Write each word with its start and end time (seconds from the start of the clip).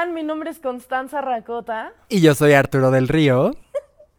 están? 0.00 0.14
Mi 0.14 0.22
nombre 0.22 0.50
es 0.50 0.58
Constanza 0.60 1.20
Racota. 1.20 1.92
Y 2.08 2.20
yo 2.20 2.34
soy 2.34 2.54
Arturo 2.54 2.90
del 2.90 3.06
Río. 3.06 3.52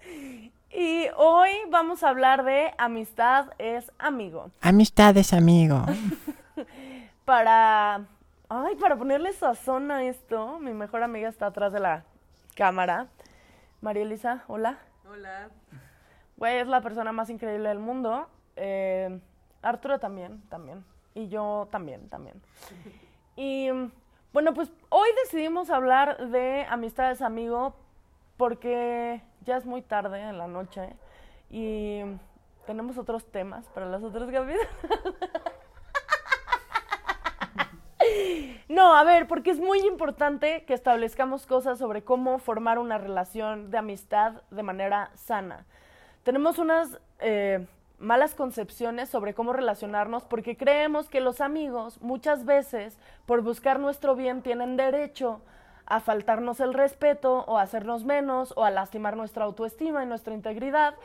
y 0.70 1.08
hoy 1.18 1.50
vamos 1.70 2.04
a 2.04 2.10
hablar 2.10 2.44
de 2.44 2.72
amistad 2.78 3.48
es 3.58 3.92
amigo. 3.98 4.52
Amistad 4.62 5.18
es 5.18 5.34
amigo. 5.34 5.84
para. 7.26 8.06
Ay, 8.50 8.76
para 8.76 8.96
ponerle 8.96 9.34
sazón 9.34 9.92
a 9.92 10.04
esto, 10.04 10.60
mi 10.60 10.74
mejor 10.74 11.04
amiga 11.04 11.30
está 11.30 11.48
atrás 11.48 11.74
de 11.74 11.80
la 11.80 12.04
cámara. 12.56 13.08
María 13.80 14.04
Elisa, 14.04 14.44
hola. 14.48 14.78
Hola. 15.10 15.50
Güey, 16.38 16.58
es 16.58 16.68
la 16.68 16.82
persona 16.82 17.12
más 17.12 17.30
increíble 17.30 17.70
del 17.70 17.80
mundo. 17.80 18.28
Eh, 18.56 19.20
Arturo 19.62 20.00
también, 20.00 20.42
también. 20.50 20.84
Y 21.16 21.30
yo 21.30 21.68
también, 21.72 22.08
también. 22.10 22.42
Y 23.36 23.70
bueno, 24.34 24.54
pues 24.54 24.72
hoy 24.90 25.10
decidimos 25.24 25.70
hablar 25.70 26.30
de 26.30 26.66
amistades 26.70 27.22
amigo 27.22 27.76
porque 28.38 29.22
ya 29.46 29.58
es 29.58 29.66
muy 29.66 29.82
tarde 29.82 30.22
en 30.22 30.38
la 30.38 30.48
noche 30.48 30.96
y 31.50 32.02
tenemos 32.66 32.98
otros 32.98 33.26
temas 33.26 33.66
para 33.70 33.88
las 33.88 34.04
otras 34.04 34.32
capítulos. 34.32 34.68
No, 38.68 38.96
a 38.96 39.04
ver, 39.04 39.28
porque 39.28 39.52
es 39.52 39.60
muy 39.60 39.80
importante 39.82 40.64
que 40.64 40.74
establezcamos 40.74 41.46
cosas 41.46 41.78
sobre 41.78 42.04
cómo 42.04 42.40
formar 42.40 42.80
una 42.80 42.98
relación 42.98 43.70
de 43.70 43.78
amistad 43.78 44.44
de 44.50 44.64
manera 44.64 45.12
sana. 45.14 45.66
Tenemos 46.24 46.58
unas 46.58 46.98
eh, 47.20 47.68
malas 48.02 48.34
concepciones 48.34 49.10
sobre 49.10 49.34
cómo 49.34 49.54
relacionarnos 49.54 50.26
porque 50.26 50.58
creemos 50.58 51.08
que 51.08 51.22
los 51.22 51.40
amigos 51.40 52.02
muchas 52.02 52.46
veces 52.46 52.98
por 53.26 53.42
buscar 53.42 53.80
nuestro 53.80 54.16
bien 54.16 54.42
tienen 54.42 54.76
derecho 54.76 55.42
a 55.86 56.00
faltarnos 56.00 56.60
el 56.60 56.74
respeto 56.74 57.46
o 57.48 57.58
a 57.58 57.62
hacernos 57.62 58.04
menos 58.04 58.54
o 58.58 58.66
a 58.66 58.72
lastimar 58.72 59.16
nuestra 59.16 59.46
autoestima 59.46 60.04
y 60.04 60.08
nuestra 60.08 60.34
integridad. 60.34 60.96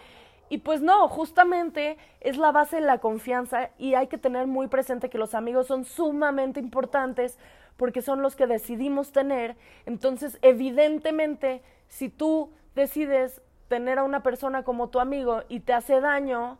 Y 0.48 0.58
pues 0.58 0.80
no, 0.80 1.06
justamente 1.08 1.98
es 2.20 2.36
la 2.38 2.52
base 2.52 2.76
de 2.76 2.82
la 2.82 2.98
confianza 2.98 3.70
y 3.78 3.94
hay 3.94 4.06
que 4.06 4.16
tener 4.16 4.46
muy 4.46 4.68
presente 4.68 5.10
que 5.10 5.18
los 5.18 5.34
amigos 5.34 5.66
son 5.66 5.84
sumamente 5.84 6.60
importantes 6.60 7.38
porque 7.76 8.00
son 8.00 8.22
los 8.22 8.36
que 8.36 8.46
decidimos 8.46 9.12
tener. 9.12 9.56
Entonces, 9.84 10.38
evidentemente, 10.40 11.62
si 11.88 12.08
tú 12.08 12.52
decides 12.74 13.42
tener 13.68 13.98
a 13.98 14.04
una 14.04 14.22
persona 14.22 14.62
como 14.62 14.88
tu 14.88 15.00
amigo 15.00 15.42
y 15.48 15.60
te 15.60 15.72
hace 15.72 16.00
daño, 16.00 16.58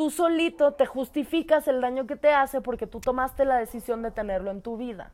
tú 0.00 0.08
solito 0.08 0.72
te 0.72 0.86
justificas 0.86 1.68
el 1.68 1.82
daño 1.82 2.06
que 2.06 2.16
te 2.16 2.32
hace 2.32 2.62
porque 2.62 2.86
tú 2.86 3.00
tomaste 3.00 3.44
la 3.44 3.58
decisión 3.58 4.00
de 4.00 4.10
tenerlo 4.10 4.50
en 4.50 4.62
tu 4.62 4.78
vida. 4.78 5.12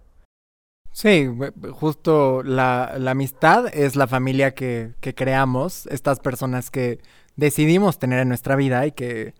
Sí, 0.93 1.29
justo 1.73 2.45
la, 2.45 2.95
amistad 3.09 3.67
es 3.75 3.97
la 3.97 4.07
familia 4.07 4.55
que, 4.55 4.95
creamos, 5.17 5.89
estas 5.89 6.21
personas 6.21 6.71
que 6.71 7.01
decidimos 7.35 7.99
tener 7.99 8.21
en 8.21 8.29
nuestra 8.29 8.55
vida 8.55 8.87
y 8.87 8.93
que 8.93 9.35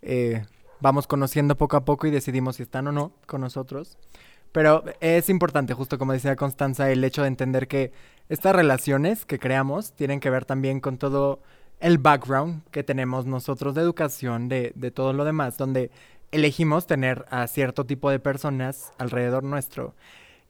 eh, 0.00 0.46
vamos 0.80 1.06
conociendo 1.06 1.58
poco 1.58 1.76
a 1.76 1.84
poco 1.84 2.06
y 2.06 2.10
decidimos 2.10 2.56
si 2.56 2.62
están 2.62 2.86
o 2.86 2.92
no 2.92 3.12
con 3.26 3.42
nosotros. 3.42 3.98
Pero 4.52 4.82
es 5.00 5.28
importante, 5.28 5.74
justo 5.74 5.98
como 5.98 6.14
decía 6.14 6.36
Constanza, 6.36 6.90
el 6.90 7.04
hecho 7.04 7.20
de 7.20 7.28
entender 7.28 7.68
que 7.68 7.92
estas 8.30 8.56
relaciones 8.56 9.26
que 9.26 9.38
creamos 9.38 9.92
tienen 9.92 10.20
que 10.20 10.30
ver 10.30 10.46
también 10.46 10.80
con 10.80 10.96
todo 10.96 11.42
el 11.80 11.98
background 11.98 12.62
que 12.70 12.82
tenemos 12.82 13.26
nosotros 13.26 13.74
de 13.74 13.82
educación, 13.82 14.48
de, 14.48 14.72
de 14.74 14.90
todo 14.90 15.12
lo 15.12 15.24
demás, 15.24 15.56
donde 15.56 15.90
elegimos 16.32 16.86
tener 16.86 17.24
a 17.30 17.46
cierto 17.46 17.84
tipo 17.84 18.10
de 18.10 18.18
personas 18.18 18.92
alrededor 18.98 19.44
nuestro. 19.44 19.94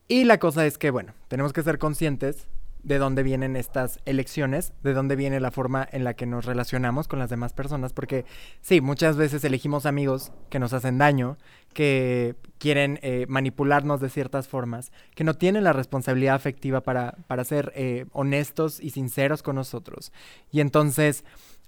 Y 0.08 0.24
la 0.24 0.38
cosa 0.38 0.66
es 0.66 0.78
que, 0.78 0.90
bueno, 0.90 1.14
tenemos 1.28 1.52
que 1.52 1.62
ser 1.62 1.78
conscientes 1.78 2.46
de 2.86 2.98
dónde 2.98 3.24
vienen 3.24 3.56
estas 3.56 3.98
elecciones, 4.04 4.72
de 4.84 4.94
dónde 4.94 5.16
viene 5.16 5.40
la 5.40 5.50
forma 5.50 5.88
en 5.90 6.04
la 6.04 6.14
que 6.14 6.24
nos 6.24 6.44
relacionamos 6.44 7.08
con 7.08 7.18
las 7.18 7.28
demás 7.28 7.52
personas, 7.52 7.92
porque 7.92 8.24
sí, 8.60 8.80
muchas 8.80 9.16
veces 9.16 9.42
elegimos 9.42 9.86
amigos 9.86 10.30
que 10.50 10.60
nos 10.60 10.72
hacen 10.72 10.96
daño, 10.96 11.36
que 11.72 12.36
quieren 12.58 13.00
eh, 13.02 13.26
manipularnos 13.28 14.00
de 14.00 14.08
ciertas 14.08 14.46
formas, 14.46 14.92
que 15.16 15.24
no 15.24 15.34
tienen 15.34 15.64
la 15.64 15.72
responsabilidad 15.72 16.36
afectiva 16.36 16.80
para, 16.82 17.16
para 17.26 17.42
ser 17.42 17.72
eh, 17.74 18.06
honestos 18.12 18.78
y 18.80 18.90
sinceros 18.90 19.42
con 19.42 19.56
nosotros. 19.56 20.12
Y 20.52 20.60
entonces, 20.60 21.24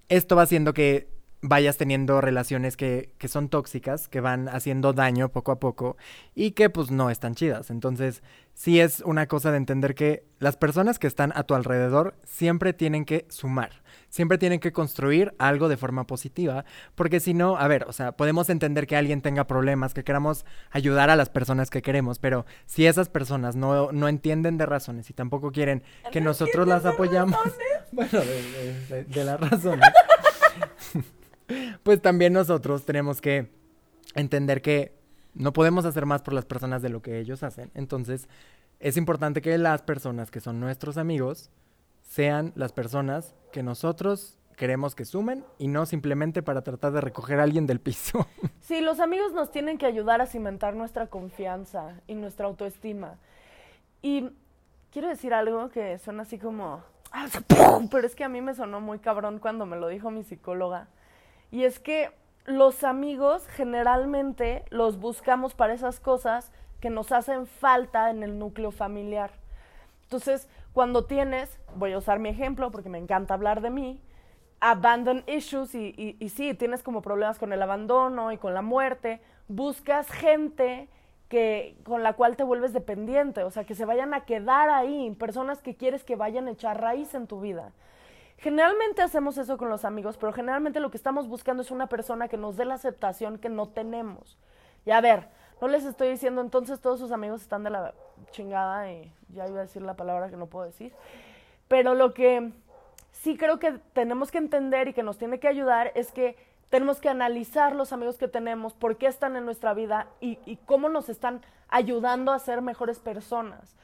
esto 0.09 0.37
va 0.37 0.43
haciendo 0.43 0.73
que 0.73 1.18
vayas 1.41 1.77
teniendo 1.77 2.21
relaciones 2.21 2.77
que, 2.77 3.13
que, 3.19 3.29
son 3.29 3.49
tóxicas, 3.49 4.09
que 4.09 4.21
van 4.21 4.49
haciendo 4.49 4.93
daño 4.93 5.29
poco 5.29 5.53
a 5.53 5.61
poco 5.61 5.97
y 6.35 6.53
que 6.53 6.69
pues 6.69 6.91
no 6.91 7.11
están 7.11 7.35
chidas. 7.35 7.71
Entonces, 7.71 8.23
sí 8.55 8.81
es 8.81 9.03
una 9.05 9.29
cosa 9.29 9.53
de 9.53 9.59
entender 9.59 9.95
que 9.95 10.25
las 10.41 10.57
personas 10.57 10.99
que 10.99 11.07
están 11.07 11.33
a 11.37 11.45
tu 11.45 11.55
alrededor 11.55 12.17
siempre 12.25 12.73
tienen 12.73 13.05
que 13.05 13.25
sumar, 13.29 13.83
siempre 14.09 14.37
tienen 14.37 14.59
que 14.59 14.73
construir 14.73 15.33
algo 15.39 15.69
de 15.69 15.77
forma 15.77 16.09
positiva, 16.09 16.65
porque 16.97 17.21
si 17.21 17.35
no, 17.35 17.57
a 17.57 17.69
ver, 17.69 17.85
o 17.87 17.93
sea, 17.93 18.13
podemos 18.13 18.51
entender 18.51 18.89
que 18.89 18.97
alguien 18.97 19.23
tenga 19.23 19.47
problemas, 19.47 19.95
que 19.95 20.03
queramos 20.03 20.45
ayudar 20.73 21.09
a 21.09 21.17
las 21.17 21.29
personas 21.29 21.71
que 21.71 21.83
queremos, 21.83 22.19
pero 22.19 22.47
si 22.67 22.87
esas 22.87 23.09
personas 23.09 23.55
no, 23.55 23.93
no 23.93 24.09
entienden 24.09 24.59
de 24.59 24.67
razones 24.67 25.09
y 25.09 25.13
tampoco 25.13 25.53
quieren 25.53 25.85
que 26.11 26.21
nosotros 26.21 26.67
las 26.67 26.85
apoyamos, 26.85 27.39
bueno, 27.93 28.21
de, 28.21 28.87
de, 28.89 29.05
de 29.05 29.25
las 29.25 29.39
razones. 29.39 29.89
pues 31.83 32.01
también 32.01 32.33
nosotros 32.33 32.85
tenemos 32.85 33.21
que 33.21 33.51
entender 34.15 34.63
que 34.63 34.99
no 35.35 35.53
podemos 35.53 35.85
hacer 35.85 36.07
más 36.07 36.23
por 36.23 36.35
las 36.35 36.45
personas 36.45 36.83
de 36.83 36.89
lo 36.89 37.03
que 37.03 37.19
ellos 37.19 37.43
hacen. 37.43 37.71
Entonces, 37.75 38.29
es 38.81 38.97
importante 38.97 39.41
que 39.41 39.57
las 39.59 39.83
personas 39.83 40.31
que 40.31 40.41
son 40.41 40.61
nuestros 40.61 40.97
amigos 40.99 41.51
sean 42.03 42.53
las 42.55 42.73
personas 42.73 43.35
que 43.53 43.63
nosotros 43.63 44.39
queremos 44.57 44.95
que 44.95 45.05
sumen 45.05 45.45
y 45.59 45.69
no 45.69 45.87
simplemente 45.87 46.43
para 46.43 46.63
tratar 46.63 46.93
de 46.93 47.01
recoger 47.01 47.41
a 47.41 47.45
alguien 47.45 47.67
del 47.67 47.81
piso. 47.81 48.27
Sí, 48.61 48.83
los 48.83 49.01
amigos 49.01 49.33
nos 49.33 49.51
tienen 49.51 49.79
que 49.79 49.87
ayudar 49.87 50.21
a 50.21 50.27
cimentar 50.27 50.75
nuestra 50.75 51.07
confianza 51.07 51.95
y 52.07 52.15
nuestra 52.15 52.45
autoestima. 52.45 53.15
Y 54.03 54.29
quiero 54.93 55.09
decir 55.09 55.33
algo 55.33 55.71
que 55.71 55.99
suena 55.99 56.25
así 56.25 56.39
como, 56.39 56.85
pero 57.91 58.07
es 58.07 58.15
que 58.15 58.25
a 58.25 58.29
mí 58.29 58.43
me 58.43 58.55
sonó 58.55 58.83
muy 58.83 58.99
cabrón 58.99 59.39
cuando 59.39 59.65
me 59.65 59.79
lo 59.79 59.89
dijo 59.89 60.11
mi 60.11 60.23
psicóloga. 60.23 60.89
Y 61.51 61.65
es 61.65 61.79
que 61.79 62.11
los 62.45 62.85
amigos 62.85 63.47
generalmente 63.49 64.65
los 64.71 64.99
buscamos 64.99 65.55
para 65.55 65.75
esas 65.75 66.01
cosas 66.01 66.51
que 66.81 66.91
nos 66.91 67.13
hacen 67.13 67.47
falta 67.47 68.11
en 68.11 68.23
el 68.23 68.39
núcleo 68.39 68.71
familiar. 68.71 69.33
Entonces, 70.05 70.49
cuando 70.73 71.05
tienes, 71.05 71.59
voy 71.75 71.93
a 71.93 71.99
usar 71.99 72.19
mi 72.19 72.29
ejemplo 72.29 72.71
porque 72.71 72.89
me 72.89 72.99
encanta 72.99 73.35
hablar 73.35 73.61
de 73.61 73.71
mí, 73.71 74.01
abandon 74.61 75.25
issues 75.27 75.75
y, 75.75 76.17
y, 76.19 76.29
sí, 76.31 76.55
tienes 76.55 76.83
como 76.83 77.03
problemas 77.03 77.39
con 77.39 77.53
el 77.53 77.63
abandono 77.63 78.33
y 78.33 78.39
con 78.39 78.55
la 78.55 78.63
muerte, 78.63 79.21
buscas 79.49 80.11
gente 80.11 80.89
que, 81.29 81.77
con 81.85 82.03
la 82.03 82.15
cual 82.15 82.37
te 82.37 82.45
vuelves 82.45 82.73
dependiente, 82.73 83.45
o 83.45 83.51
sea, 83.51 83.65
que 83.65 83.75
se 83.75 83.85
vayan 83.85 84.15
a 84.15 84.25
quedar 84.25 84.71
ahí, 84.71 85.15
personas 85.19 85.61
que 85.63 85.77
quieres 85.77 86.05
que 86.05 86.17
vayan 86.17 86.49
a 86.49 86.53
echar 86.53 86.81
raíz 86.81 87.15
en 87.15 87.27
tu 87.27 87.41
vida. 87.41 87.73
Generalmente 88.39 89.03
hacemos 89.03 89.37
eso 89.37 89.59
con 89.59 89.69
los 89.69 89.85
amigos, 89.85 90.17
pero 90.17 90.33
generalmente 90.33 90.79
lo 90.79 90.91
que 90.91 90.97
estamos 90.97 91.27
buscando 91.27 91.63
es 91.63 91.73
una 91.73 91.89
persona 91.89 92.29
que 92.29 92.37
nos 92.37 92.57
dé 92.57 92.65
la 92.65 92.75
aceptación 92.75 93.39
que 93.39 93.49
no 93.49 93.69
tenemos. 93.69 94.39
Y 94.87 94.93
a 94.93 95.01
ver, 95.01 95.29
no 95.61 95.67
les 95.67 95.85
estoy 95.85 96.09
diciendo 96.09 96.41
entonces 96.41 96.81
todos 96.81 97.01
sus 97.01 97.11
amigos 97.11 97.43
están 97.43 97.65
de 97.65 97.71
la 97.71 97.95
chingada 98.31 98.93
y 98.93 99.13
ya 99.35 99.49
iba 99.49 99.59
a 99.59 99.63
decir 99.63 99.83
la 99.83 99.95
palabra 99.95 100.31
que 100.31 100.37
no 100.37 100.47
puedo 100.47 100.67
decir. 100.67 100.93
Pero 101.67 101.95
lo 101.95 102.15
que 102.15 102.53
sí 103.11 103.37
creo 103.37 103.59
que 103.59 103.73
tenemos 103.93 104.31
que 104.31 104.39
entender 104.39 104.87
y 104.87 104.93
que 104.93 105.03
nos 105.03 105.19
tiene 105.19 105.41
que 105.41 105.49
ayudar 105.49 105.91
es 105.97 106.13
que 106.13 106.37
tenemos 106.71 107.01
que 107.01 107.09
analizar 107.09 107.75
los 107.75 107.93
amigos 107.93 108.19
que 108.19 108.29
tenemos, 108.29 108.73
por 108.73 108.99
qué 108.99 109.09
están 109.09 109.35
en 109.35 109.47
nuestra 109.47 109.75
vida 109.75 110.07
y, 110.21 110.39
y 110.47 110.57
cómo 110.59 110.89
nos 110.89 111.09
están 111.09 111.43
ayudando 111.69 112.31
a 112.31 112.39
ser 112.39 112.63
mejores 112.63 113.01
personas. 113.01 113.75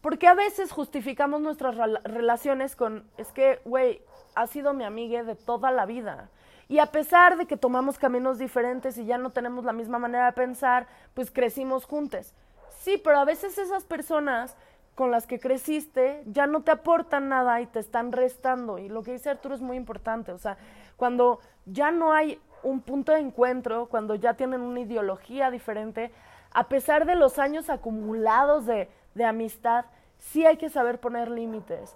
Porque 0.00 0.28
a 0.28 0.34
veces 0.34 0.72
justificamos 0.72 1.40
nuestras 1.40 1.76
relaciones 2.04 2.76
con, 2.76 3.04
es 3.16 3.32
que, 3.32 3.60
güey, 3.64 4.00
ha 4.34 4.46
sido 4.46 4.72
mi 4.72 4.84
amiga 4.84 5.24
de 5.24 5.34
toda 5.34 5.70
la 5.70 5.86
vida. 5.86 6.30
Y 6.68 6.78
a 6.78 6.86
pesar 6.86 7.36
de 7.36 7.46
que 7.46 7.56
tomamos 7.56 7.98
caminos 7.98 8.38
diferentes 8.38 8.98
y 8.98 9.06
ya 9.06 9.18
no 9.18 9.30
tenemos 9.30 9.64
la 9.64 9.72
misma 9.72 9.98
manera 9.98 10.26
de 10.26 10.32
pensar, 10.32 10.86
pues 11.14 11.30
crecimos 11.30 11.84
juntos. 11.86 12.34
Sí, 12.78 13.00
pero 13.02 13.18
a 13.18 13.24
veces 13.24 13.58
esas 13.58 13.84
personas 13.84 14.56
con 14.94 15.10
las 15.10 15.26
que 15.26 15.40
creciste 15.40 16.22
ya 16.26 16.46
no 16.46 16.62
te 16.62 16.70
aportan 16.70 17.28
nada 17.28 17.60
y 17.60 17.66
te 17.66 17.80
están 17.80 18.12
restando. 18.12 18.78
Y 18.78 18.88
lo 18.88 19.02
que 19.02 19.12
dice 19.12 19.30
Arturo 19.30 19.54
es 19.54 19.60
muy 19.60 19.76
importante. 19.76 20.32
O 20.32 20.38
sea, 20.38 20.58
cuando 20.96 21.40
ya 21.66 21.90
no 21.90 22.12
hay 22.12 22.40
un 22.62 22.80
punto 22.80 23.12
de 23.12 23.20
encuentro, 23.20 23.86
cuando 23.86 24.14
ya 24.14 24.34
tienen 24.34 24.60
una 24.60 24.80
ideología 24.80 25.50
diferente, 25.50 26.12
a 26.50 26.68
pesar 26.68 27.06
de 27.06 27.14
los 27.14 27.38
años 27.38 27.70
acumulados 27.70 28.66
de, 28.66 28.88
de 29.18 29.24
amistad, 29.24 29.84
sí 30.16 30.46
hay 30.46 30.56
que 30.56 30.70
saber 30.70 31.00
poner 31.00 31.30
límites. 31.30 31.94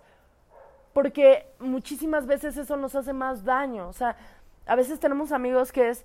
Porque 0.92 1.46
muchísimas 1.58 2.26
veces 2.26 2.56
eso 2.58 2.76
nos 2.76 2.94
hace 2.94 3.14
más 3.14 3.44
daño. 3.44 3.88
O 3.88 3.92
sea, 3.94 4.16
a 4.66 4.76
veces 4.76 5.00
tenemos 5.00 5.32
amigos 5.32 5.72
que 5.72 5.88
es, 5.88 6.04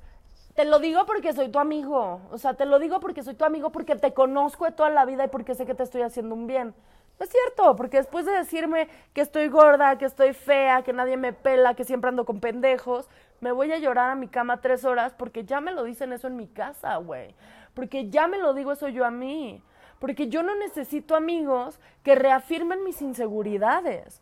te 0.55 0.63
lo 0.63 0.79
digo 0.79 1.05
porque 1.05 1.33
soy 1.33 1.49
tu 1.49 1.59
amigo. 1.59 2.21
O 2.31 2.37
sea, 2.37 2.53
te 2.53 2.65
lo 2.65 2.79
digo 2.79 2.99
porque 2.99 3.23
soy 3.23 3.33
tu 3.33 3.43
amigo, 3.43 3.71
porque 3.71 3.95
te 3.95 4.13
conozco 4.13 4.65
de 4.65 4.71
toda 4.71 4.89
la 4.89 5.03
vida 5.03 5.25
y 5.25 5.27
porque 5.27 5.55
sé 5.55 5.65
que 5.65 5.75
te 5.75 5.83
estoy 5.83 6.03
haciendo 6.03 6.35
un 6.35 6.47
bien. 6.47 6.73
No 7.19 7.23
es 7.23 7.31
cierto, 7.31 7.75
porque 7.75 7.97
después 7.97 8.25
de 8.25 8.31
decirme 8.31 8.87
que 9.13 9.21
estoy 9.21 9.47
gorda, 9.47 9.97
que 9.97 10.05
estoy 10.05 10.33
fea, 10.33 10.83
que 10.83 10.93
nadie 10.93 11.17
me 11.17 11.33
pela, 11.33 11.73
que 11.73 11.83
siempre 11.83 12.09
ando 12.09 12.25
con 12.25 12.39
pendejos, 12.39 13.09
me 13.41 13.51
voy 13.51 13.71
a 13.71 13.79
llorar 13.79 14.11
a 14.11 14.15
mi 14.15 14.27
cama 14.27 14.61
tres 14.61 14.85
horas 14.85 15.13
porque 15.17 15.43
ya 15.43 15.59
me 15.59 15.71
lo 15.71 15.83
dicen 15.83 16.13
eso 16.13 16.27
en 16.27 16.35
mi 16.35 16.47
casa, 16.47 16.95
güey. 16.97 17.33
Porque 17.73 18.09
ya 18.09 18.27
me 18.27 18.37
lo 18.37 18.53
digo 18.53 18.71
eso 18.71 18.87
yo 18.87 19.03
a 19.03 19.11
mí. 19.11 19.63
Porque 19.99 20.27
yo 20.27 20.43
no 20.43 20.55
necesito 20.55 21.15
amigos 21.15 21.79
que 22.03 22.15
reafirmen 22.15 22.83
mis 22.83 23.01
inseguridades. 23.01 24.21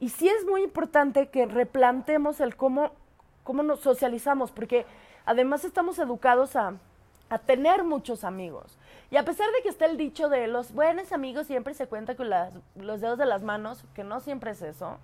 Y 0.00 0.10
sí 0.10 0.28
es 0.28 0.44
muy 0.44 0.62
importante 0.62 1.28
que 1.28 1.46
replantemos 1.46 2.40
el 2.40 2.56
cómo, 2.56 2.92
cómo 3.44 3.62
nos 3.62 3.80
socializamos, 3.80 4.52
porque 4.52 4.84
además 5.24 5.64
estamos 5.64 5.98
educados 5.98 6.56
a, 6.56 6.74
a 7.28 7.38
tener 7.38 7.84
muchos 7.84 8.24
amigos. 8.24 8.78
Y 9.10 9.16
a 9.16 9.24
pesar 9.24 9.50
de 9.52 9.62
que 9.62 9.68
está 9.68 9.86
el 9.86 9.96
dicho 9.96 10.28
de 10.28 10.48
los 10.48 10.72
buenos 10.72 11.12
amigos 11.12 11.46
siempre 11.46 11.74
se 11.74 11.86
cuenta 11.86 12.16
con 12.16 12.28
los 12.74 13.00
dedos 13.00 13.18
de 13.18 13.26
las 13.26 13.42
manos, 13.42 13.84
que 13.94 14.04
no 14.04 14.20
siempre 14.20 14.50
es 14.50 14.62
eso, 14.62 14.98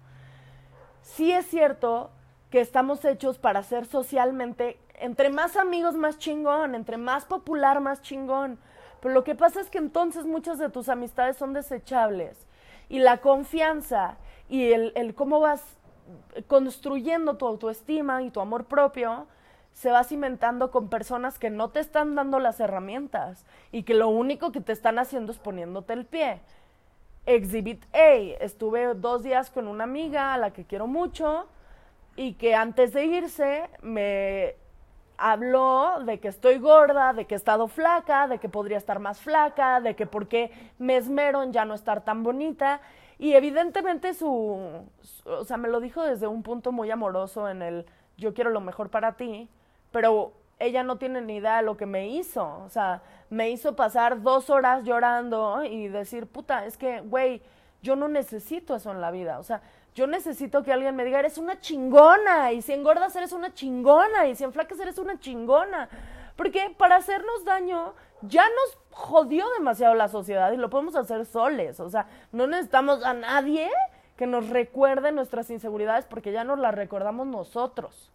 sí 1.03 1.33
es 1.33 1.47
cierto 1.47 2.11
que 2.51 2.61
estamos 2.61 3.05
hechos 3.05 3.39
para 3.39 3.63
ser 3.63 3.87
socialmente, 3.87 4.79
entre 4.97 5.31
más 5.31 5.57
amigos 5.57 5.95
más 5.95 6.19
chingón, 6.19 6.75
entre 6.75 6.99
más 6.99 7.25
popular 7.25 7.81
más 7.81 8.03
chingón. 8.03 8.59
Pero 9.03 9.15
lo 9.15 9.25
que 9.25 9.35
pasa 9.35 9.61
es 9.61 9.69
que 9.69 9.79
entonces 9.79 10.25
muchas 10.25 10.59
de 10.59 10.71
tus 10.71 10.89
amistades 10.89 11.37
son 11.37 11.53
desechables. 11.53 12.47
Y 12.89 13.01
la 13.01 13.21
confianza 13.21 14.17
y 14.49 14.73
el, 14.73 15.15
cómo 15.17 15.41
vas 15.41 15.61
construyendo 16.47 17.37
tu 17.37 17.47
autoestima 17.47 18.23
y 18.23 18.31
tu 18.31 18.41
amor 18.41 18.67
propio, 18.67 19.27
se 19.73 19.91
va 19.91 20.05
cimentando 20.05 20.71
con 20.71 20.89
personas 20.89 21.39
que 21.39 21.51
no 21.51 21.71
te 21.71 21.81
están 21.81 22.15
dando 22.15 22.39
las 22.39 22.61
herramientas 22.61 23.45
y 23.73 23.83
que 23.83 23.95
lo 23.95 24.09
único 24.09 24.53
que 24.53 24.61
te 24.61 24.73
están 24.73 24.99
haciendo 25.01 25.33
es 25.33 25.39
poniéndote 25.39 25.95
el 25.95 26.07
pie. 26.07 26.41
Exhibit 27.27 27.85
A, 27.95 28.15
estuve 28.45 28.95
dos 28.95 29.25
días 29.25 29.51
con 29.51 29.67
una 29.67 29.85
amiga 29.85 30.33
a 30.35 30.39
la 30.39 30.53
que 30.53 30.65
quiero 30.65 30.87
mucho 30.87 31.47
y 32.15 32.35
que 32.35 32.55
antes 32.55 32.93
de 32.93 33.07
irse 33.07 33.69
me 33.81 34.55
habló 35.23 36.01
de 36.05 36.19
que 36.19 36.27
estoy 36.27 36.59
gorda, 36.59 37.13
de 37.13 37.27
que 37.27 37.35
he 37.35 37.37
estado 37.37 37.69
flaca, 37.69 38.27
de 38.27 38.39
que 38.39 38.49
podría 38.49 38.77
estar 38.77 38.99
más 38.99 39.21
flaca, 39.21 39.81
de 39.81 39.95
que 39.95 40.05
por 40.05 40.27
qué 40.27 40.51
me 40.79 40.97
esmero 40.97 41.45
en 41.45 41.53
ya 41.53 41.65
no 41.65 41.75
estar 41.75 42.05
tan 42.05 42.25
bonita. 42.25 42.81
Y 43.21 43.35
evidentemente 43.35 44.15
su, 44.15 44.59
o 45.25 45.45
sea, 45.45 45.57
me 45.57 45.69
lo 45.69 45.79
dijo 45.79 46.03
desde 46.03 46.27
un 46.27 46.43
punto 46.43 46.73
muy 46.73 46.91
amoroso 46.91 47.49
en 47.49 47.63
el 47.63 47.87
yo 48.17 48.35
quiero 48.35 48.51
lo 48.51 48.61
mejor 48.61 48.91
para 48.91 49.13
ti, 49.13 49.49
pero 49.93 50.33
ella 50.59 50.83
no 50.83 50.97
tiene 50.97 51.21
ni 51.21 51.37
idea 51.37 51.59
de 51.59 51.63
lo 51.63 51.77
que 51.77 51.87
me 51.87 52.09
hizo. 52.09 52.59
O 52.65 52.69
sea, 52.69 53.03
me 53.31 53.51
hizo 53.51 53.77
pasar 53.77 54.23
dos 54.23 54.51
horas 54.51 54.83
llorando 54.83 55.63
y 55.63 55.87
decir, 55.87 56.27
puta, 56.27 56.67
es 56.67 56.77
que, 56.77 57.01
güey, 57.01 57.43
yo 57.81 57.95
no 57.95 58.09
necesito 58.09 58.75
eso 58.75 58.91
en 58.91 59.01
la 59.01 59.13
vida. 59.13 59.39
O 59.39 59.45
sea, 59.45 59.63
yo 59.95 60.07
necesito 60.07 60.63
que 60.63 60.73
alguien 60.73 60.97
me 60.97 61.05
diga, 61.05 61.19
eres 61.19 61.39
una 61.39 61.61
chingona. 61.61 62.53
Y 62.53 62.63
si 62.63 62.73
engordas, 62.73 63.15
eres 63.17 63.33
una 63.33 63.53
chingona. 63.53 64.27
Y 64.27 64.35
si 64.35 64.45
enflacas, 64.45 64.81
eres 64.81 64.99
una 64.99 65.19
chingona. 65.19 65.89
Porque 66.37 66.75
para 66.79 66.97
hacernos 66.97 67.45
daño, 67.45 67.95
ya 68.23 68.45
nos 68.45 68.79
jodió 68.91 69.45
demasiado 69.59 69.95
la 69.95 70.09
sociedad 70.09 70.53
y 70.53 70.57
lo 70.57 70.71
podemos 70.71 70.97
hacer 70.97 71.27
soles. 71.27 71.81
O 71.81 71.91
sea, 71.91 72.07
no 72.33 72.47
necesitamos 72.47 73.05
a 73.05 73.13
nadie 73.13 73.69
que 74.17 74.27
nos 74.27 74.49
recuerde 74.49 75.13
nuestras 75.13 75.51
inseguridades 75.51 76.07
porque 76.07 76.33
ya 76.33 76.45
nos 76.45 76.59
las 76.59 76.75
recordamos 76.75 77.27
nosotros. 77.27 78.11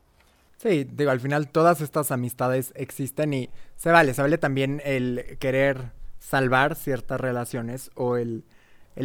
Sí, 0.58 0.86
digo, 0.86 1.12
al 1.12 1.20
final 1.20 1.50
todas 1.50 1.82
estas 1.82 2.12
amistades 2.12 2.74
existen 2.76 3.34
y 3.34 3.50
se 3.76 3.92
vale, 3.92 4.16
se 4.16 4.24
vale 4.24 4.40
también 4.40 4.82
el 4.84 5.38
querer 5.40 5.92
salvar 6.20 6.76
ciertas 6.76 7.22
relaciones 7.22 7.92
o 7.96 8.18
el... 8.18 8.44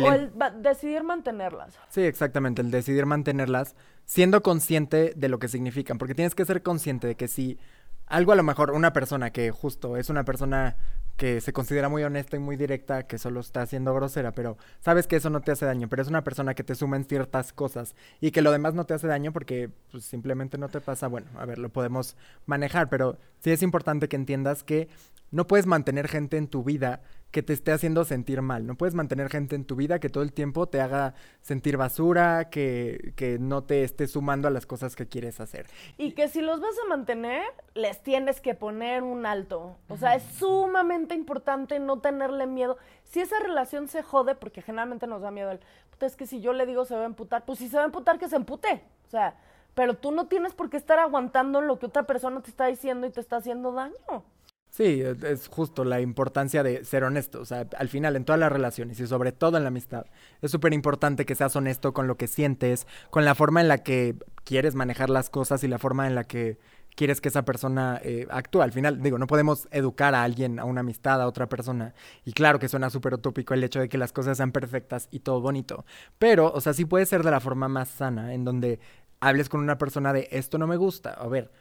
o 0.01 0.13
el 0.13 0.33
decidir 0.61 1.03
mantenerlas. 1.03 1.79
Sí, 1.89 2.03
exactamente, 2.03 2.63
el 2.63 2.71
decidir 2.71 3.07
mantenerlas 3.07 3.75
siendo 4.05 4.43
consciente 4.43 5.13
de 5.17 5.29
lo 5.29 5.39
que 5.39 5.49
significan, 5.49 5.99
porque 5.99 6.15
tienes 6.15 6.35
que 6.35 6.45
ser 6.45 6.63
consciente 6.63 7.07
de 7.07 7.15
que 7.15 7.29
si 7.29 7.59
algo 8.07 8.33
a 8.33 8.37
lo 8.37 8.43
mejor 8.43 8.73
una 8.73 8.93
persona 8.93 9.31
que 9.31 9.51
justo 9.51 9.97
es 9.97 10.11
una 10.11 10.25
persona 10.25 10.77
que 11.17 11.41
se 11.41 11.53
considera 11.53 11.89
muy 11.89 12.03
honesta 12.03 12.37
y 12.37 12.41
muy 12.41 12.57
directa, 12.57 13.07
que 13.07 13.19
solo 13.19 13.41
está 13.41 13.65
siendo 13.67 13.95
grosera, 13.95 14.33
pero 14.33 14.57
sabes 14.81 15.07
que 15.07 15.17
eso 15.17 15.31
no 15.31 15.41
te 15.41 15.53
hace 15.53 15.67
daño, 15.67 15.89
pero 15.89 16.03
es 16.03 16.09
una 16.09 16.25
persona 16.25 16.55
que 16.55 16.65
te 16.65 16.75
suma 16.75 16.97
en 16.97 17.05
ciertas 17.05 17.53
cosas 17.53 17.95
y 18.21 18.31
que 18.31 18.43
lo 18.43 18.51
demás 18.51 18.75
no 18.75 18.85
te 18.85 18.95
hace 18.95 19.07
daño 19.07 19.33
porque 19.33 19.71
pues, 19.91 20.05
simplemente 20.05 20.59
no 20.59 20.69
te 20.69 20.81
pasa, 20.81 21.07
bueno, 21.07 21.29
a 21.39 21.45
ver, 21.45 21.59
lo 21.59 21.69
podemos 21.71 22.17
manejar, 22.47 22.89
pero 22.89 23.19
sí 23.39 23.51
es 23.51 23.63
importante 23.63 24.09
que 24.09 24.17
entiendas 24.17 24.63
que 24.65 24.89
no 25.31 25.47
puedes 25.47 25.67
mantener 25.67 26.09
gente 26.09 26.37
en 26.37 26.49
tu 26.49 26.65
vida 26.65 27.03
que 27.33 27.43
te 27.43 27.53
esté 27.53 27.73
haciendo 27.73 28.05
sentir 28.05 28.43
mal. 28.43 28.67
No 28.67 28.77
puedes 28.77 28.95
mantener 28.95 29.29
gente 29.29 29.57
en 29.57 29.65
tu 29.65 29.75
vida 29.75 29.99
que 29.99 30.09
todo 30.09 30.23
el 30.23 30.33
tiempo 30.33 30.69
te 30.69 30.81
haga 30.81 31.15
sentir 31.41 31.77
basura, 31.77 32.51
que, 32.51 33.13
que, 33.17 33.39
no 33.39 33.65
te 33.65 33.83
esté 33.83 34.07
sumando 34.07 34.47
a 34.47 34.51
las 34.51 34.67
cosas 34.67 34.95
que 34.95 35.09
quieres 35.09 35.41
hacer. 35.41 35.67
Y 35.99 36.13
que 36.13 36.29
si 36.29 36.41
los 36.43 36.61
vas 36.61 36.75
a 36.85 36.89
mantener, 36.89 37.43
les 37.75 38.03
tienes 38.03 38.41
que 38.41 38.55
poner 38.55 39.03
un 39.03 39.27
alto. 39.27 39.77
O 39.89 39.97
sea, 39.97 40.15
es 40.15 40.23
sumamente 40.23 41.15
importante 41.15 41.81
no 41.81 42.01
tenerle 42.01 42.47
miedo. 42.47 42.77
Si 43.05 43.21
esa 43.21 43.41
relación 43.41 43.89
se 43.89 44.03
jode, 44.03 44.35
porque 44.35 44.63
generalmente 44.63 45.07
nos 45.07 45.23
da 45.23 45.31
miedo 45.31 45.51
el, 45.51 45.61
es 46.07 46.17
que 46.17 46.27
si 46.27 46.41
yo 46.41 46.53
le 46.53 46.67
digo 46.67 46.85
se 46.85 46.95
va 46.95 47.03
a 47.03 47.07
emputar, 47.07 47.45
pues 47.45 47.59
si 47.59 47.69
se 47.69 47.77
va 47.77 47.83
a 47.83 47.87
emputar, 47.87 48.19
que 48.19 48.29
se 48.29 48.37
empute. 48.37 48.85
O 49.07 49.11
sea, 49.11 49.37
pero 49.75 49.95
tú 49.95 50.11
no 50.11 50.27
tienes 50.27 50.53
por 50.53 50.69
qué 50.69 50.77
estar 50.77 50.99
aguantando 50.99 51.61
lo 51.61 51.79
que 51.79 51.87
otra 51.87 52.05
persona 52.05 52.43
te 52.43 52.51
está 52.51 52.67
diciendo 52.67 53.07
y 53.07 53.11
te 53.11 53.21
está 53.21 53.37
haciendo 53.37 53.73
daño. 53.73 54.25
Sí, 54.73 55.03
es 55.03 55.49
justo 55.49 55.85
la 55.85 56.01
importancia 56.01 56.63
de 56.63 56.83
ser 56.87 57.05
honesto. 57.05 57.43
O 57.43 57.45
sea, 57.45 57.69
al 57.77 57.91
final, 57.91 58.17
en 58.17 58.25
todas 58.25 58.41
las 58.41 58.51
relaciones 58.51 58.99
y 59.01 59.07
sobre 59.07 59.31
todo 59.31 59.59
en 59.59 59.65
la 59.65 59.69
amistad, 59.69 60.07
es 60.41 60.51
súper 60.51 60.73
importante 60.73 61.27
que 61.27 61.35
seas 61.35 61.55
honesto 61.57 61.93
con 61.93 62.07
lo 62.07 62.17
que 62.17 62.27
sientes, 62.27 62.87
con 63.11 63.27
la 63.27 63.35
forma 63.35 63.61
en 63.61 63.69
la 63.69 63.83
que 63.83 64.17
quieres 64.45 64.75
manejar 64.75 65.11
las 65.11 65.29
cosas 65.29 65.63
y 65.63 65.69
la 65.69 65.79
forma 65.79 66.07
en 66.07 66.15
la 66.15 66.25
que 66.25 66.59
quieres 66.97 67.21
que 67.21 67.29
esa 67.29 67.45
persona 67.45 68.01
eh, 68.03 68.27
actúe. 68.31 68.63
Al 68.63 68.73
final, 68.73 69.03
digo, 69.03 69.19
no 69.19 69.27
podemos 69.27 69.69
educar 69.73 70.15
a 70.15 70.23
alguien, 70.23 70.59
a 70.59 70.65
una 70.65 70.81
amistad, 70.81 71.21
a 71.21 71.27
otra 71.27 71.51
persona. 71.51 71.93
Y 72.25 72.33
claro 72.33 72.59
que 72.59 72.69
suena 72.69 72.89
súper 72.89 73.13
utópico 73.13 73.53
el 73.53 73.65
hecho 73.65 73.79
de 73.81 73.91
que 73.91 73.99
las 73.99 74.15
cosas 74.15 74.39
sean 74.39 74.53
perfectas 74.53 75.07
y 75.11 75.21
todo 75.21 75.43
bonito. 75.43 75.85
Pero, 76.19 76.51
o 76.51 76.63
sea, 76.63 76.73
sí 76.73 76.87
puede 76.87 77.05
ser 77.05 77.25
de 77.25 77.31
la 77.31 77.41
forma 77.41 77.69
más 77.69 77.91
sana, 77.91 78.33
en 78.33 78.47
donde 78.47 78.81
hables 79.21 79.51
con 79.51 79.61
una 79.61 79.77
persona 79.77 80.15
de 80.15 80.29
esto 80.31 80.57
no 80.57 80.67
me 80.67 80.77
gusta. 80.79 81.11
A 81.11 81.29
ver, 81.29 81.53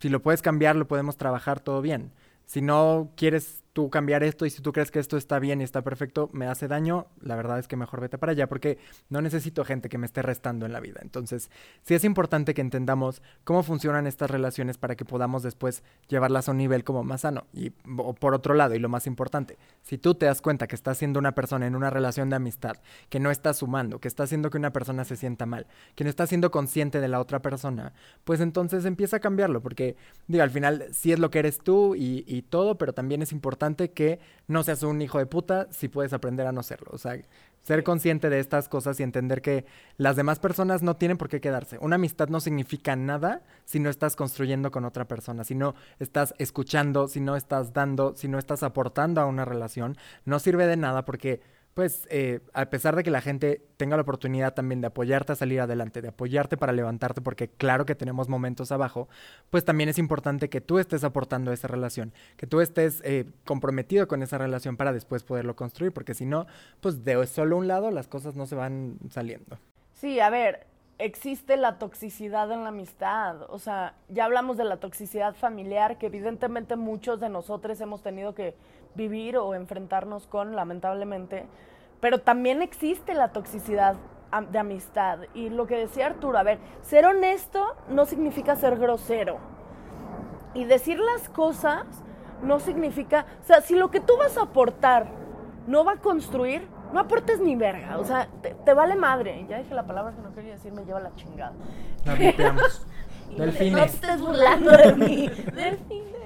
si 0.00 0.08
lo 0.08 0.20
puedes 0.20 0.42
cambiar, 0.42 0.74
lo 0.74 0.88
podemos 0.88 1.16
trabajar 1.16 1.60
todo 1.60 1.80
bien 1.80 2.10
si 2.46 2.62
no 2.62 3.12
quieres 3.16 3.62
tú 3.76 3.90
cambiar 3.90 4.22
esto 4.22 4.46
y 4.46 4.50
si 4.50 4.62
tú 4.62 4.72
crees 4.72 4.90
que 4.90 4.98
esto 4.98 5.18
está 5.18 5.38
bien 5.38 5.60
y 5.60 5.64
está 5.64 5.82
perfecto, 5.82 6.30
me 6.32 6.46
hace 6.46 6.66
daño, 6.66 7.08
la 7.20 7.36
verdad 7.36 7.58
es 7.58 7.68
que 7.68 7.76
mejor 7.76 8.00
vete 8.00 8.16
para 8.16 8.32
allá 8.32 8.48
porque 8.48 8.78
no 9.10 9.20
necesito 9.20 9.66
gente 9.66 9.90
que 9.90 9.98
me 9.98 10.06
esté 10.06 10.22
restando 10.22 10.64
en 10.64 10.72
la 10.72 10.80
vida. 10.80 11.00
Entonces, 11.02 11.50
sí 11.82 11.92
es 11.92 12.02
importante 12.02 12.54
que 12.54 12.62
entendamos 12.62 13.20
cómo 13.44 13.62
funcionan 13.62 14.06
estas 14.06 14.30
relaciones 14.30 14.78
para 14.78 14.96
que 14.96 15.04
podamos 15.04 15.42
después 15.42 15.84
llevarlas 16.08 16.48
a 16.48 16.52
un 16.52 16.56
nivel 16.56 16.84
como 16.84 17.04
más 17.04 17.20
sano. 17.20 17.48
Y 17.52 17.68
por 17.68 18.32
otro 18.32 18.54
lado, 18.54 18.74
y 18.74 18.78
lo 18.78 18.88
más 18.88 19.06
importante, 19.06 19.58
si 19.82 19.98
tú 19.98 20.14
te 20.14 20.24
das 20.24 20.40
cuenta 20.40 20.66
que 20.68 20.74
estás 20.74 20.96
siendo 20.96 21.18
una 21.18 21.34
persona 21.34 21.66
en 21.66 21.76
una 21.76 21.90
relación 21.90 22.30
de 22.30 22.36
amistad 22.36 22.78
que 23.10 23.20
no 23.20 23.30
está 23.30 23.52
sumando, 23.52 23.98
que 23.98 24.08
está 24.08 24.22
haciendo 24.22 24.48
que 24.48 24.56
una 24.56 24.72
persona 24.72 25.04
se 25.04 25.16
sienta 25.16 25.44
mal, 25.44 25.66
que 25.94 26.04
no 26.04 26.08
está 26.08 26.26
siendo 26.26 26.50
consciente 26.50 26.98
de 26.98 27.08
la 27.08 27.20
otra 27.20 27.42
persona, 27.42 27.92
pues 28.24 28.40
entonces 28.40 28.86
empieza 28.86 29.18
a 29.18 29.20
cambiarlo 29.20 29.60
porque, 29.60 29.96
digo, 30.28 30.42
al 30.42 30.50
final 30.50 30.86
sí 30.92 31.12
es 31.12 31.18
lo 31.18 31.28
que 31.28 31.40
eres 31.40 31.58
tú 31.58 31.94
y, 31.94 32.24
y 32.26 32.40
todo, 32.40 32.78
pero 32.78 32.94
también 32.94 33.20
es 33.20 33.32
importante 33.32 33.65
que 33.74 34.20
no 34.46 34.62
seas 34.62 34.82
un 34.82 35.02
hijo 35.02 35.18
de 35.18 35.26
puta 35.26 35.66
si 35.70 35.88
puedes 35.88 36.12
aprender 36.12 36.46
a 36.46 36.52
no 36.52 36.62
serlo. 36.62 36.90
O 36.92 36.98
sea, 36.98 37.18
ser 37.66 37.82
consciente 37.82 38.30
de 38.30 38.38
estas 38.38 38.68
cosas 38.68 39.00
y 39.00 39.02
entender 39.02 39.42
que 39.42 39.64
las 39.96 40.14
demás 40.14 40.38
personas 40.38 40.82
no 40.82 40.94
tienen 40.94 41.16
por 41.16 41.28
qué 41.28 41.40
quedarse. 41.40 41.78
Una 41.80 41.96
amistad 41.96 42.28
no 42.28 42.38
significa 42.38 42.94
nada 42.94 43.42
si 43.64 43.80
no 43.80 43.90
estás 43.90 44.14
construyendo 44.14 44.70
con 44.70 44.84
otra 44.84 45.08
persona, 45.08 45.42
si 45.42 45.56
no 45.56 45.74
estás 45.98 46.32
escuchando, 46.38 47.08
si 47.08 47.20
no 47.20 47.34
estás 47.34 47.72
dando, 47.72 48.14
si 48.14 48.28
no 48.28 48.38
estás 48.38 48.62
aportando 48.62 49.20
a 49.20 49.26
una 49.26 49.44
relación. 49.44 49.96
No 50.24 50.38
sirve 50.38 50.68
de 50.68 50.76
nada 50.76 51.04
porque 51.04 51.40
pues 51.76 52.08
eh, 52.10 52.40
a 52.54 52.64
pesar 52.70 52.96
de 52.96 53.02
que 53.02 53.10
la 53.10 53.20
gente 53.20 53.60
tenga 53.76 53.96
la 53.96 54.02
oportunidad 54.02 54.54
también 54.54 54.80
de 54.80 54.86
apoyarte 54.86 55.32
a 55.32 55.36
salir 55.36 55.60
adelante, 55.60 56.00
de 56.00 56.08
apoyarte 56.08 56.56
para 56.56 56.72
levantarte, 56.72 57.20
porque 57.20 57.48
claro 57.48 57.84
que 57.84 57.94
tenemos 57.94 58.30
momentos 58.30 58.72
abajo, 58.72 59.10
pues 59.50 59.62
también 59.62 59.90
es 59.90 59.98
importante 59.98 60.48
que 60.48 60.62
tú 60.62 60.78
estés 60.78 61.04
aportando 61.04 61.50
a 61.50 61.54
esa 61.54 61.68
relación, 61.68 62.14
que 62.38 62.46
tú 62.46 62.62
estés 62.62 63.02
eh, 63.04 63.26
comprometido 63.44 64.08
con 64.08 64.22
esa 64.22 64.38
relación 64.38 64.78
para 64.78 64.94
después 64.94 65.22
poderlo 65.22 65.54
construir, 65.54 65.92
porque 65.92 66.14
si 66.14 66.24
no, 66.24 66.46
pues 66.80 67.04
de 67.04 67.26
solo 67.26 67.58
un 67.58 67.68
lado 67.68 67.90
las 67.90 68.08
cosas 68.08 68.36
no 68.36 68.46
se 68.46 68.54
van 68.54 68.96
saliendo. 69.10 69.58
Sí, 69.92 70.18
a 70.18 70.30
ver, 70.30 70.66
existe 70.98 71.58
la 71.58 71.76
toxicidad 71.78 72.50
en 72.52 72.62
la 72.62 72.70
amistad. 72.70 73.42
O 73.50 73.58
sea, 73.58 73.96
ya 74.08 74.24
hablamos 74.24 74.56
de 74.56 74.64
la 74.64 74.78
toxicidad 74.78 75.34
familiar, 75.34 75.98
que 75.98 76.06
evidentemente 76.06 76.76
muchos 76.76 77.20
de 77.20 77.28
nosotros 77.28 77.78
hemos 77.82 78.02
tenido 78.02 78.34
que 78.34 78.54
vivir 78.96 79.36
o 79.36 79.54
enfrentarnos 79.54 80.26
con, 80.26 80.56
lamentablemente. 80.56 81.46
Pero 82.00 82.18
también 82.20 82.62
existe 82.62 83.14
la 83.14 83.28
toxicidad 83.28 83.96
de 84.50 84.58
amistad. 84.58 85.20
Y 85.34 85.48
lo 85.50 85.66
que 85.66 85.76
decía 85.76 86.06
Arturo, 86.06 86.38
a 86.38 86.42
ver, 86.42 86.58
ser 86.82 87.06
honesto 87.06 87.76
no 87.88 88.06
significa 88.06 88.56
ser 88.56 88.76
grosero. 88.76 89.38
Y 90.54 90.64
decir 90.64 90.98
las 90.98 91.28
cosas 91.28 91.84
no 92.42 92.60
significa, 92.60 93.26
o 93.42 93.46
sea, 93.46 93.60
si 93.60 93.74
lo 93.76 93.90
que 93.90 94.00
tú 94.00 94.14
vas 94.18 94.36
a 94.36 94.42
aportar 94.42 95.06
no 95.66 95.84
va 95.84 95.92
a 95.92 95.96
construir, 95.96 96.66
no 96.92 97.00
aportes 97.00 97.40
ni 97.40 97.56
verga, 97.56 97.98
o 97.98 98.04
sea, 98.04 98.28
te, 98.42 98.54
te 98.54 98.74
vale 98.74 98.94
madre. 98.94 99.44
Ya 99.48 99.58
dije 99.58 99.74
la 99.74 99.86
palabra 99.86 100.14
que 100.14 100.22
no 100.22 100.32
quería 100.34 100.52
decir, 100.52 100.72
me 100.72 100.84
lleva 100.84 101.00
la 101.00 101.14
chingada. 101.14 101.52
La. 102.04 102.14
Y 103.28 103.32
No 103.32 103.38
te 103.38 103.50
Delfines. 103.50 103.94
estés 103.94 104.20
burlando 104.20 104.70
de 104.70 104.92
mí. 104.94 105.28
Delfines. 105.28 106.14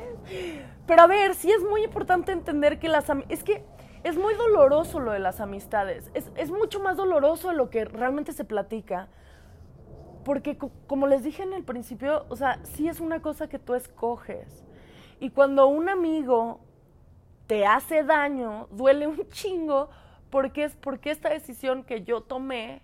Pero 0.86 1.02
a 1.02 1.06
ver, 1.06 1.34
sí 1.34 1.50
es 1.50 1.62
muy 1.62 1.84
importante 1.84 2.32
entender 2.32 2.78
que 2.78 2.88
las 2.88 3.06
es 3.28 3.44
que 3.44 3.64
es 4.02 4.16
muy 4.16 4.34
doloroso 4.34 4.98
lo 5.00 5.12
de 5.12 5.18
las 5.18 5.40
amistades. 5.40 6.10
Es, 6.14 6.30
es 6.36 6.50
mucho 6.50 6.80
más 6.80 6.96
doloroso 6.96 7.50
de 7.50 7.54
lo 7.56 7.70
que 7.70 7.84
realmente 7.84 8.32
se 8.32 8.44
platica. 8.44 9.08
Porque 10.24 10.56
co- 10.58 10.70
como 10.86 11.06
les 11.06 11.22
dije 11.22 11.42
en 11.42 11.52
el 11.52 11.64
principio, 11.64 12.26
o 12.28 12.36
sea, 12.36 12.60
sí 12.64 12.88
es 12.88 13.00
una 13.00 13.22
cosa 13.22 13.48
que 13.48 13.58
tú 13.58 13.74
escoges. 13.74 14.64
Y 15.18 15.30
cuando 15.30 15.66
un 15.66 15.88
amigo 15.88 16.60
te 17.46 17.66
hace 17.66 18.04
daño, 18.04 18.68
duele 18.70 19.06
un 19.06 19.28
chingo, 19.30 19.90
porque 20.30 20.64
es 20.64 20.76
porque 20.76 21.10
esta 21.10 21.30
decisión 21.30 21.84
que 21.84 22.02
yo 22.04 22.22
tomé 22.22 22.82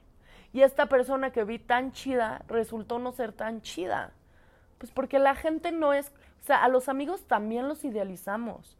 y 0.52 0.62
esta 0.62 0.86
persona 0.86 1.30
que 1.32 1.44
vi 1.44 1.58
tan 1.58 1.92
chida 1.92 2.44
resultó 2.48 2.98
no 2.98 3.12
ser 3.12 3.32
tan 3.32 3.62
chida. 3.62 4.12
Pues 4.78 4.92
porque 4.92 5.18
la 5.18 5.34
gente 5.34 5.72
no 5.72 5.92
es, 5.92 6.12
o 6.46 6.52
sea, 6.54 6.62
a 6.62 6.68
los 6.68 6.88
amigos 6.88 7.24
también 7.26 7.66
los 7.66 7.84
idealizamos. 7.84 8.78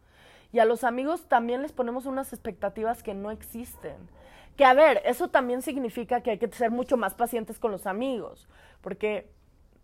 Y 0.53 0.61
a 0.61 0.65
los 0.65 0.85
amigos 0.85 1.25
también 1.29 1.63
les 1.63 1.73
ponemos 1.73 2.07
unas 2.07 2.33
expectativas 2.33 3.03
que 3.03 3.13
no 3.13 3.33
existen. 3.33 3.97
Que 4.57 4.65
a 4.65 4.73
ver, 4.73 5.03
eso 5.05 5.31
también 5.31 5.63
significa 5.63 6.21
que 6.21 6.31
hay 6.31 6.39
que 6.39 6.47
ser 6.47 6.71
mucho 6.71 6.97
más 6.97 7.15
pacientes 7.15 7.59
con 7.59 7.73
los 7.73 7.89
amigos, 7.89 8.47
porque 8.83 9.33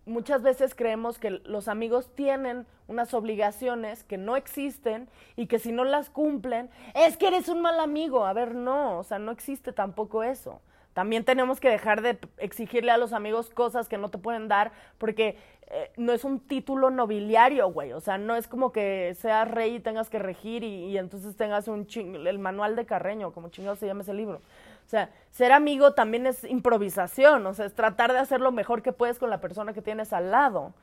muchas 0.06 0.42
veces 0.42 0.76
creemos 0.76 1.18
que 1.18 1.30
los 1.30 1.66
amigos 1.66 2.14
tienen 2.14 2.68
unas 2.86 3.14
obligaciones 3.14 4.04
que 4.04 4.16
no 4.16 4.36
existen 4.36 5.08
y 5.34 5.48
que 5.48 5.58
si 5.58 5.72
no 5.72 5.82
las 5.82 6.08
cumplen, 6.08 6.70
es 6.94 7.16
que 7.16 7.26
eres 7.26 7.48
un 7.48 7.62
mal 7.62 7.80
amigo. 7.80 8.26
A 8.26 8.32
ver, 8.32 8.54
no, 8.54 9.00
o 9.00 9.02
sea, 9.02 9.18
no 9.18 9.32
existe 9.32 9.72
tampoco 9.72 10.22
eso. 10.22 10.60
También 10.94 11.24
tenemos 11.24 11.58
que 11.60 11.68
dejar 11.70 12.02
de 12.02 12.18
exigirle 12.38 12.90
a 12.90 12.98
los 12.98 13.12
amigos 13.12 13.50
cosas 13.50 13.88
que 13.88 13.98
no 13.98 14.10
te 14.10 14.18
pueden 14.18 14.48
dar 14.48 14.72
porque 14.98 15.38
eh, 15.68 15.90
no 15.96 16.12
es 16.12 16.24
un 16.24 16.38
título 16.40 16.90
nobiliario, 16.90 17.68
güey. 17.68 17.92
O 17.92 18.00
sea, 18.00 18.18
no 18.18 18.36
es 18.36 18.46
como 18.46 18.72
que 18.72 19.14
seas 19.18 19.50
rey 19.50 19.76
y 19.76 19.80
tengas 19.80 20.10
que 20.10 20.18
regir 20.18 20.64
y, 20.64 20.86
y 20.86 20.98
entonces 20.98 21.34
tengas 21.36 21.66
un 21.68 21.86
ching- 21.86 22.26
el 22.26 22.38
manual 22.38 22.76
de 22.76 22.84
Carreño, 22.84 23.32
como 23.32 23.48
chingado 23.48 23.76
se 23.76 23.86
llama 23.86 24.02
ese 24.02 24.12
libro. 24.12 24.36
O 24.84 24.88
sea, 24.88 25.08
ser 25.30 25.52
amigo 25.52 25.94
también 25.94 26.26
es 26.26 26.44
improvisación, 26.44 27.46
o 27.46 27.54
sea, 27.54 27.64
es 27.64 27.74
tratar 27.74 28.12
de 28.12 28.18
hacer 28.18 28.40
lo 28.42 28.52
mejor 28.52 28.82
que 28.82 28.92
puedes 28.92 29.18
con 29.18 29.30
la 29.30 29.40
persona 29.40 29.72
que 29.72 29.80
tienes 29.80 30.12
al 30.12 30.30
lado. 30.30 30.74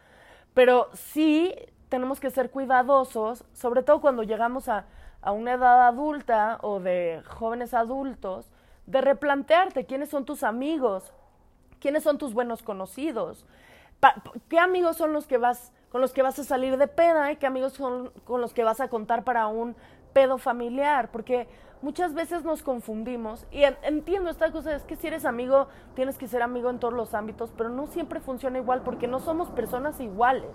Pero 0.56 0.90
sí 0.94 1.54
tenemos 1.90 2.20
que 2.20 2.32
ser 2.32 2.50
cuidadosos, 2.50 3.44
sobre 3.54 3.84
todo 3.84 4.02
cuando 4.02 4.24
llegamos 4.24 4.70
a, 4.70 4.86
a 5.22 5.32
una 5.32 5.54
edad 5.54 5.88
adulta 5.88 6.58
o 6.62 6.80
de 6.80 7.22
jóvenes 7.28 7.76
adultos, 7.76 8.50
de 8.90 9.02
replantearte 9.02 9.86
quiénes 9.86 10.10
son 10.10 10.26
tus 10.26 10.44
amigos, 10.44 11.14
quiénes 11.80 12.04
son 12.04 12.18
tus 12.18 12.34
buenos 12.34 12.64
conocidos, 12.64 13.46
qué 14.50 14.60
amigos 14.60 14.98
son 14.98 15.14
los 15.14 15.28
que 15.28 15.38
vas 15.38 15.72
con 15.92 16.02
los 16.02 16.14
que 16.14 16.22
vas 16.22 16.38
a 16.38 16.44
salir 16.44 16.78
de 16.78 16.88
peda 16.88 17.32
y 17.32 17.38
qué 17.38 17.48
amigos 17.48 17.74
son 17.74 18.12
con 18.24 18.42
los 18.42 18.54
que 18.54 18.64
vas 18.64 18.80
a 18.80 18.90
contar 18.90 19.24
para 19.24 19.48
un 19.48 19.76
pedo 20.14 20.38
familiar, 20.38 21.10
porque 21.12 21.48
muchas 21.82 22.14
veces 22.14 22.44
nos 22.44 22.62
confundimos 22.62 23.48
y 23.52 23.64
en- 23.64 23.78
entiendo 23.82 24.30
esta 24.30 24.52
cosa 24.52 24.76
es 24.76 24.84
que 24.84 24.96
si 24.96 25.08
eres 25.08 25.26
amigo 25.26 25.68
tienes 25.96 26.18
que 26.20 26.28
ser 26.28 26.44
amigo 26.44 26.70
en 26.70 26.78
todos 26.80 26.94
los 26.94 27.16
ámbitos, 27.16 27.52
pero 27.58 27.70
no 27.70 27.88
siempre 27.88 28.20
funciona 28.20 28.60
igual 28.60 28.82
porque 28.84 29.08
no 29.08 29.20
somos 29.20 29.50
personas 29.50 30.00
iguales 30.00 30.52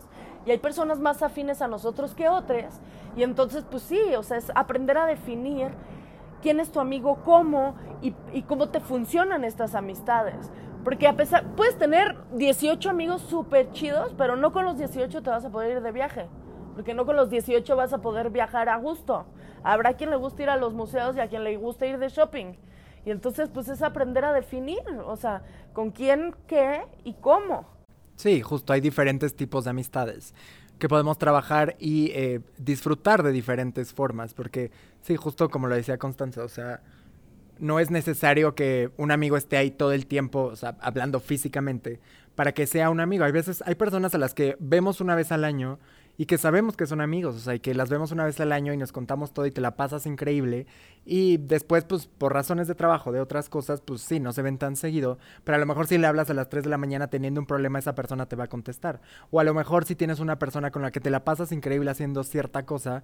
y 0.46 0.52
hay 0.52 0.58
personas 0.58 1.00
más 1.00 1.22
afines 1.22 1.62
a 1.62 1.68
nosotros 1.68 2.14
que 2.14 2.28
otras. 2.28 2.80
Y 3.16 3.22
entonces 3.24 3.64
pues 3.68 3.82
sí, 3.84 4.14
o 4.16 4.22
sea, 4.22 4.36
es 4.36 4.52
aprender 4.54 4.98
a 4.98 5.06
definir 5.06 5.72
quién 6.44 6.60
es 6.60 6.70
tu 6.70 6.78
amigo, 6.78 7.20
cómo 7.24 7.74
y, 8.02 8.42
cómo 8.42 8.68
te 8.68 8.78
funcionan 8.78 9.44
estas 9.44 9.74
amistades. 9.74 10.52
Porque 10.84 11.08
a 11.08 11.16
pesar, 11.16 11.42
puedes 11.56 11.78
tener 11.78 12.18
18 12.34 12.90
amigos 12.90 13.22
súper 13.22 13.72
chidos, 13.72 14.14
pero 14.18 14.36
no 14.36 14.52
con 14.52 14.66
los 14.66 14.76
18 14.76 15.22
te 15.22 15.30
vas 15.30 15.46
a 15.46 15.50
poder 15.50 15.78
ir 15.78 15.82
de 15.82 15.90
viaje. 15.90 16.26
Porque 16.74 16.92
no 16.92 17.06
con 17.06 17.16
los 17.16 17.30
18 17.30 17.74
vas 17.76 17.94
a 17.94 18.02
poder 18.02 18.28
viajar 18.28 18.68
a 18.68 18.76
gusto. 18.76 19.24
Habrá 19.62 19.94
quien 19.94 20.10
le 20.10 20.16
guste 20.16 20.42
ir 20.42 20.50
a 20.50 20.58
los 20.58 20.74
museos 20.74 21.16
y 21.16 21.20
a 21.20 21.28
quien 21.28 21.44
le 21.44 21.56
guste 21.56 21.88
ir 21.88 21.96
de 21.96 22.10
shopping. 22.10 22.58
Y 23.06 23.10
entonces, 23.10 23.48
pues 23.48 23.68
es 23.68 23.80
aprender 23.80 24.26
a 24.26 24.34
definir, 24.34 24.82
o 25.06 25.16
sea, 25.16 25.44
con 25.72 25.92
quién, 25.92 26.36
qué 26.46 26.82
y 27.04 27.14
cómo. 27.14 27.64
Sí, 28.16 28.42
justo 28.42 28.74
hay 28.74 28.82
diferentes 28.82 29.34
tipos 29.34 29.64
de 29.64 29.70
amistades 29.70 30.34
que 30.84 30.88
podemos 30.90 31.16
trabajar 31.16 31.76
y 31.78 32.10
eh, 32.10 32.40
disfrutar 32.58 33.22
de 33.22 33.32
diferentes 33.32 33.94
formas, 33.94 34.34
porque 34.34 34.70
sí, 35.00 35.16
justo 35.16 35.48
como 35.48 35.66
lo 35.66 35.74
decía 35.74 35.96
Constanza, 35.96 36.44
o 36.44 36.48
sea, 36.48 36.82
no 37.58 37.80
es 37.80 37.90
necesario 37.90 38.54
que 38.54 38.90
un 38.98 39.10
amigo 39.10 39.38
esté 39.38 39.56
ahí 39.56 39.70
todo 39.70 39.92
el 39.92 40.04
tiempo, 40.04 40.42
o 40.42 40.56
sea, 40.56 40.76
hablando 40.82 41.20
físicamente, 41.20 42.00
para 42.34 42.52
que 42.52 42.66
sea 42.66 42.90
un 42.90 43.00
amigo. 43.00 43.24
Hay 43.24 43.32
veces, 43.32 43.64
hay 43.64 43.76
personas 43.76 44.14
a 44.14 44.18
las 44.18 44.34
que 44.34 44.58
vemos 44.60 45.00
una 45.00 45.14
vez 45.14 45.32
al 45.32 45.44
año 45.44 45.78
y 46.16 46.26
que 46.26 46.38
sabemos 46.38 46.76
que 46.76 46.86
son 46.86 47.00
amigos, 47.00 47.34
o 47.36 47.38
sea, 47.38 47.54
y 47.54 47.60
que 47.60 47.74
las 47.74 47.90
vemos 47.90 48.12
una 48.12 48.24
vez 48.24 48.38
al 48.40 48.52
año 48.52 48.72
y 48.72 48.76
nos 48.76 48.92
contamos 48.92 49.32
todo 49.32 49.46
y 49.46 49.50
te 49.50 49.60
la 49.60 49.76
pasas 49.76 50.06
increíble. 50.06 50.66
Y 51.04 51.36
después, 51.38 51.84
pues, 51.84 52.06
por 52.06 52.32
razones 52.32 52.68
de 52.68 52.74
trabajo, 52.74 53.12
de 53.12 53.20
otras 53.20 53.48
cosas, 53.48 53.80
pues 53.80 54.00
sí, 54.00 54.20
no 54.20 54.32
se 54.32 54.42
ven 54.42 54.58
tan 54.58 54.76
seguido, 54.76 55.18
pero 55.42 55.56
a 55.56 55.58
lo 55.58 55.66
mejor 55.66 55.86
si 55.86 55.98
le 55.98 56.06
hablas 56.06 56.30
a 56.30 56.34
las 56.34 56.48
3 56.48 56.64
de 56.64 56.70
la 56.70 56.78
mañana 56.78 57.08
teniendo 57.08 57.40
un 57.40 57.46
problema, 57.46 57.78
esa 57.78 57.94
persona 57.94 58.26
te 58.26 58.36
va 58.36 58.44
a 58.44 58.48
contestar. 58.48 59.00
O 59.30 59.40
a 59.40 59.44
lo 59.44 59.54
mejor 59.54 59.84
si 59.84 59.96
tienes 59.96 60.20
una 60.20 60.38
persona 60.38 60.70
con 60.70 60.82
la 60.82 60.90
que 60.90 61.00
te 61.00 61.10
la 61.10 61.24
pasas 61.24 61.52
increíble 61.52 61.90
haciendo 61.90 62.22
cierta 62.24 62.64
cosa, 62.64 63.02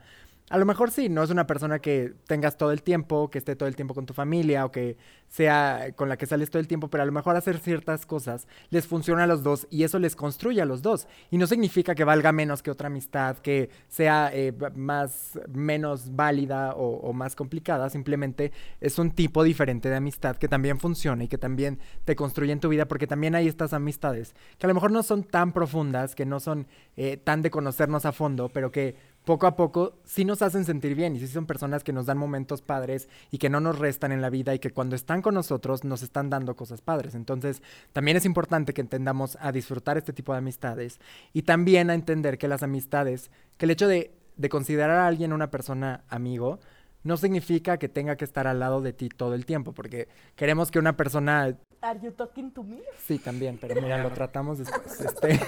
a 0.51 0.59
lo 0.59 0.67
mejor 0.67 0.91
sí, 0.91 1.09
no 1.09 1.23
es 1.23 1.31
una 1.31 1.47
persona 1.47 1.79
que 1.79 2.13
tengas 2.27 2.59
todo 2.59 2.73
el 2.73 2.83
tiempo, 2.83 3.31
que 3.31 3.39
esté 3.39 3.55
todo 3.55 3.69
el 3.69 3.77
tiempo 3.77 3.95
con 3.95 4.05
tu 4.05 4.15
familia 4.15 4.65
o 4.65 4.73
que 4.73 4.97
sea 5.29 5.93
con 5.95 6.09
la 6.09 6.17
que 6.17 6.27
sales 6.27 6.51
todo 6.51 6.59
el 6.59 6.67
tiempo, 6.67 6.89
pero 6.89 7.05
a 7.05 7.07
lo 7.07 7.13
mejor 7.13 7.37
hacer 7.37 7.59
ciertas 7.59 8.05
cosas 8.05 8.49
les 8.71 8.85
funciona 8.85 9.23
a 9.23 9.27
los 9.29 9.45
dos 9.45 9.69
y 9.71 9.85
eso 9.85 10.01
les 10.01 10.17
construye 10.17 10.61
a 10.61 10.65
los 10.65 10.83
dos. 10.83 11.07
Y 11.31 11.39
no 11.39 11.47
significa 11.47 11.95
que 11.95 12.03
valga 12.03 12.33
menos 12.33 12.65
que 12.65 12.73
otra 12.73 12.89
amistad, 12.89 13.37
que 13.39 13.71
sea 13.87 14.31
eh, 14.35 14.53
más, 14.75 15.39
menos 15.55 16.17
válida 16.17 16.75
o, 16.75 16.97
o 16.97 17.13
más 17.13 17.37
complicada, 17.37 17.89
simplemente 17.89 18.51
es 18.81 18.99
un 18.99 19.13
tipo 19.13 19.45
diferente 19.45 19.89
de 19.89 19.95
amistad 19.95 20.37
que 20.37 20.49
también 20.49 20.81
funciona 20.81 21.23
y 21.23 21.29
que 21.29 21.39
también 21.39 21.79
te 22.05 22.17
construye 22.17 22.51
en 22.51 22.59
tu 22.59 22.69
vida, 22.69 22.89
porque 22.89 23.07
también 23.07 23.37
hay 23.37 23.47
estas 23.47 23.73
amistades 23.73 24.35
que 24.59 24.67
a 24.67 24.69
lo 24.69 24.75
mejor 24.75 24.91
no 24.91 25.05
son 25.05 25.23
tan 25.23 25.53
profundas, 25.53 26.17
que 26.17 26.27
no 26.27 26.41
son 26.41 26.67
eh, 26.97 27.17
tan 27.17 27.41
de 27.41 27.51
conocernos 27.51 28.05
a 28.05 28.11
fondo, 28.11 28.49
pero 28.49 28.73
que 28.73 28.97
poco 29.31 29.47
a 29.47 29.55
poco 29.55 29.93
sí 30.03 30.25
nos 30.25 30.43
hacen 30.43 30.65
sentir 30.65 30.97
bien 30.97 31.15
y 31.15 31.21
sí 31.21 31.29
son 31.29 31.47
personas 31.47 31.85
que 31.85 31.93
nos 31.93 32.07
dan 32.07 32.19
momentos 32.19 32.63
padres 32.63 33.09
y 33.31 33.39
que 33.39 33.49
no 33.49 33.61
nos 33.61 33.79
restan 33.79 34.11
en 34.11 34.21
la 34.21 34.29
vida 34.29 34.57
y 34.57 34.59
que 34.59 34.73
cuando 34.73 34.97
están 34.97 35.23
con 35.23 35.35
nosotros 35.35 35.85
nos 35.85 36.03
están 36.03 36.31
dando 36.31 36.57
cosas 36.57 36.81
padres. 36.81 37.15
Entonces, 37.15 37.63
también 37.93 38.17
es 38.17 38.25
importante 38.25 38.75
que 38.75 38.81
entendamos 38.81 39.39
a 39.41 39.53
disfrutar 39.53 39.97
este 39.97 40.13
tipo 40.13 40.33
de 40.33 40.39
amistades 40.39 40.99
y 41.33 41.43
también 41.43 41.91
a 41.91 41.95
entender 41.95 42.39
que 42.39 42.49
las 42.49 42.65
amistades, 42.65 43.31
que 43.57 43.67
el 43.67 43.71
hecho 43.71 43.87
de, 43.87 44.11
de 44.37 44.49
considerar 44.49 44.99
a 44.99 45.07
alguien 45.07 45.33
una 45.33 45.53
persona 45.53 46.03
amigo, 46.09 46.59
no 47.05 47.17
significa 47.17 47.79
que 47.79 47.89
tenga 47.89 48.17
que 48.17 48.25
estar 48.25 48.49
al 48.49 48.59
lado 48.59 48.81
de 48.83 48.93
ti 48.93 49.11
todo 49.11 49.35
el 49.35 49.47
tiempo, 49.47 49.71
porque 49.71 50.09
queremos 50.35 50.73
que 50.73 50.81
una 50.81 50.97
persona 50.97 51.57
Are 51.83 51.99
you 52.03 52.11
talking 52.11 52.51
to 52.51 52.63
me? 52.63 52.83
Sí, 53.07 53.19
también, 53.19 53.59
pero 53.59 53.81
mira, 53.81 54.03
lo 54.03 54.11
tratamos 54.11 54.59
después. 54.59 55.01
Este... 55.01 55.41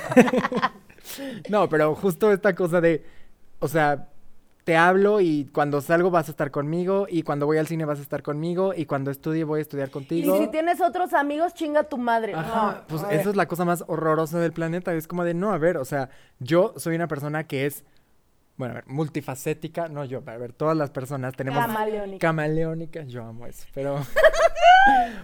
no, 1.51 1.69
pero 1.69 1.95
justo 1.95 2.33
esta 2.33 2.55
cosa 2.55 2.81
de, 2.81 3.05
o 3.63 3.69
sea, 3.69 4.09
te 4.65 4.77
hablo 4.77 5.21
y 5.21 5.47
cuando 5.53 5.81
salgo 5.81 6.11
vas 6.11 6.29
a 6.29 6.31
estar 6.31 6.51
conmigo 6.53 7.07
y 7.09 7.23
cuando 7.23 7.47
voy 7.47 7.59
al 7.59 7.67
cine 7.67 7.85
vas 7.85 7.99
a 7.99 8.03
estar 8.03 8.23
conmigo 8.23 8.75
y 8.77 8.87
cuando 8.87 9.11
estudie 9.11 9.43
voy 9.45 9.59
a 9.59 9.63
estudiar 9.63 9.89
Y 9.89 9.91
contigo. 9.91 10.39
si 10.39 10.47
tienes 10.49 10.81
otros 10.81 11.13
amigos, 11.15 11.53
chinga 11.55 11.83
tu 11.85 11.99
madre. 11.99 12.35
Ajá, 12.35 12.73
No, 12.83 12.87
pues 12.87 13.03
eso 13.11 13.31
es 13.31 13.37
la 13.37 13.47
cosa 13.49 13.65
más 13.65 13.83
horrorosa 13.89 14.39
del 14.39 14.53
planeta. 14.53 14.93
Es 14.95 15.09
como 15.09 15.25
de, 15.25 15.35
no, 15.35 15.53
a 15.53 15.59
ver, 15.59 15.79
o 15.79 15.85
sea, 15.85 16.11
yo 16.39 16.75
soy 16.77 16.95
una 16.95 17.09
persona 17.09 17.45
que 17.45 17.67
es, 17.67 17.85
bueno, 18.57 18.73
a 18.73 18.75
ver, 18.77 18.85
multifacética, 18.87 19.89
no 19.89 20.05
yo, 20.05 20.23
a 20.25 20.37
ver, 20.37 20.53
todas 20.53 20.77
las 20.77 20.91
personas 20.91 21.35
tenemos... 21.35 21.59
Camaleónica. 21.65 22.19
Camaleónica, 22.29 23.03
yo 23.03 23.25
amo 23.25 23.47
eso, 23.47 23.67
pero... 23.75 23.97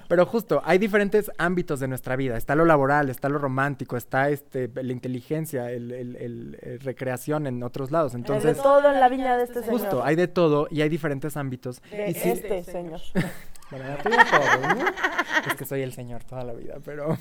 pero 0.08 0.24
justo, 0.26 0.62
hay 0.64 0.78
diferentes 0.78 1.30
ámbitos 1.38 1.80
de 1.80 1.88
nuestra 1.88 2.16
vida. 2.16 2.36
Está 2.36 2.54
lo 2.54 2.64
laboral, 2.64 3.10
está 3.10 3.28
lo 3.28 3.38
romántico, 3.38 3.96
está 3.96 4.30
este, 4.30 4.70
la 4.74 4.92
inteligencia, 4.92 5.70
el, 5.70 5.90
el- 5.92 6.16
el- 6.16 6.58
el 6.62 6.80
recreación 6.80 7.46
en 7.46 7.62
otros 7.62 7.90
lados. 7.90 8.14
Hay 8.14 8.20
Entonces, 8.20 8.56
de 8.56 8.62
todo 8.62 8.90
en 8.92 9.00
la 9.00 9.08
viña 9.08 9.36
de 9.36 9.44
este 9.44 9.60
señor. 9.62 9.70
justo, 9.80 10.04
hay 10.04 10.16
de 10.16 10.28
todo 10.28 10.68
y 10.70 10.80
hay 10.82 10.88
diferentes 10.88 11.36
ámbitos. 11.36 11.82
De 11.90 12.10
y 12.10 12.28
este 12.28 12.62
señor. 12.64 13.00
bueno, 13.70 13.86
todo, 14.02 14.74
¿no? 14.74 14.84
Es 15.46 15.54
que 15.56 15.64
soy 15.66 15.82
el 15.82 15.92
señor 15.92 16.24
toda 16.24 16.44
la 16.44 16.52
vida, 16.54 16.76
pero, 16.84 17.18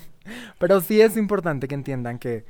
pero 0.58 0.80
sí 0.80 1.00
es 1.00 1.16
importante 1.16 1.68
que 1.68 1.74
entiendan 1.74 2.18
que 2.18 2.44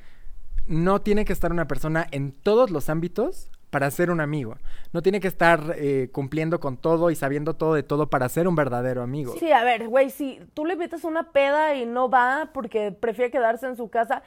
no 0.66 1.00
tiene 1.00 1.24
que 1.24 1.32
estar 1.32 1.50
una 1.50 1.66
persona 1.66 2.06
en 2.10 2.32
todos 2.32 2.70
los 2.70 2.88
ámbitos 2.90 3.50
para 3.70 3.90
ser 3.90 4.10
un 4.10 4.20
amigo. 4.20 4.56
No 4.92 5.02
tiene 5.02 5.20
que 5.20 5.28
estar 5.28 5.74
eh, 5.76 6.08
cumpliendo 6.12 6.60
con 6.60 6.76
todo 6.76 7.10
y 7.10 7.14
sabiendo 7.14 7.54
todo 7.54 7.74
de 7.74 7.82
todo 7.82 8.08
para 8.08 8.28
ser 8.28 8.48
un 8.48 8.54
verdadero 8.54 9.02
amigo. 9.02 9.34
Sí, 9.38 9.52
a 9.52 9.62
ver, 9.64 9.88
güey, 9.88 10.10
si 10.10 10.40
tú 10.54 10.64
le 10.64 10.74
invitas 10.74 11.04
una 11.04 11.30
peda 11.32 11.74
y 11.74 11.86
no 11.86 12.08
va 12.08 12.50
porque 12.54 12.92
prefiere 12.92 13.30
quedarse 13.30 13.66
en 13.66 13.76
su 13.76 13.88
casa, 13.88 14.22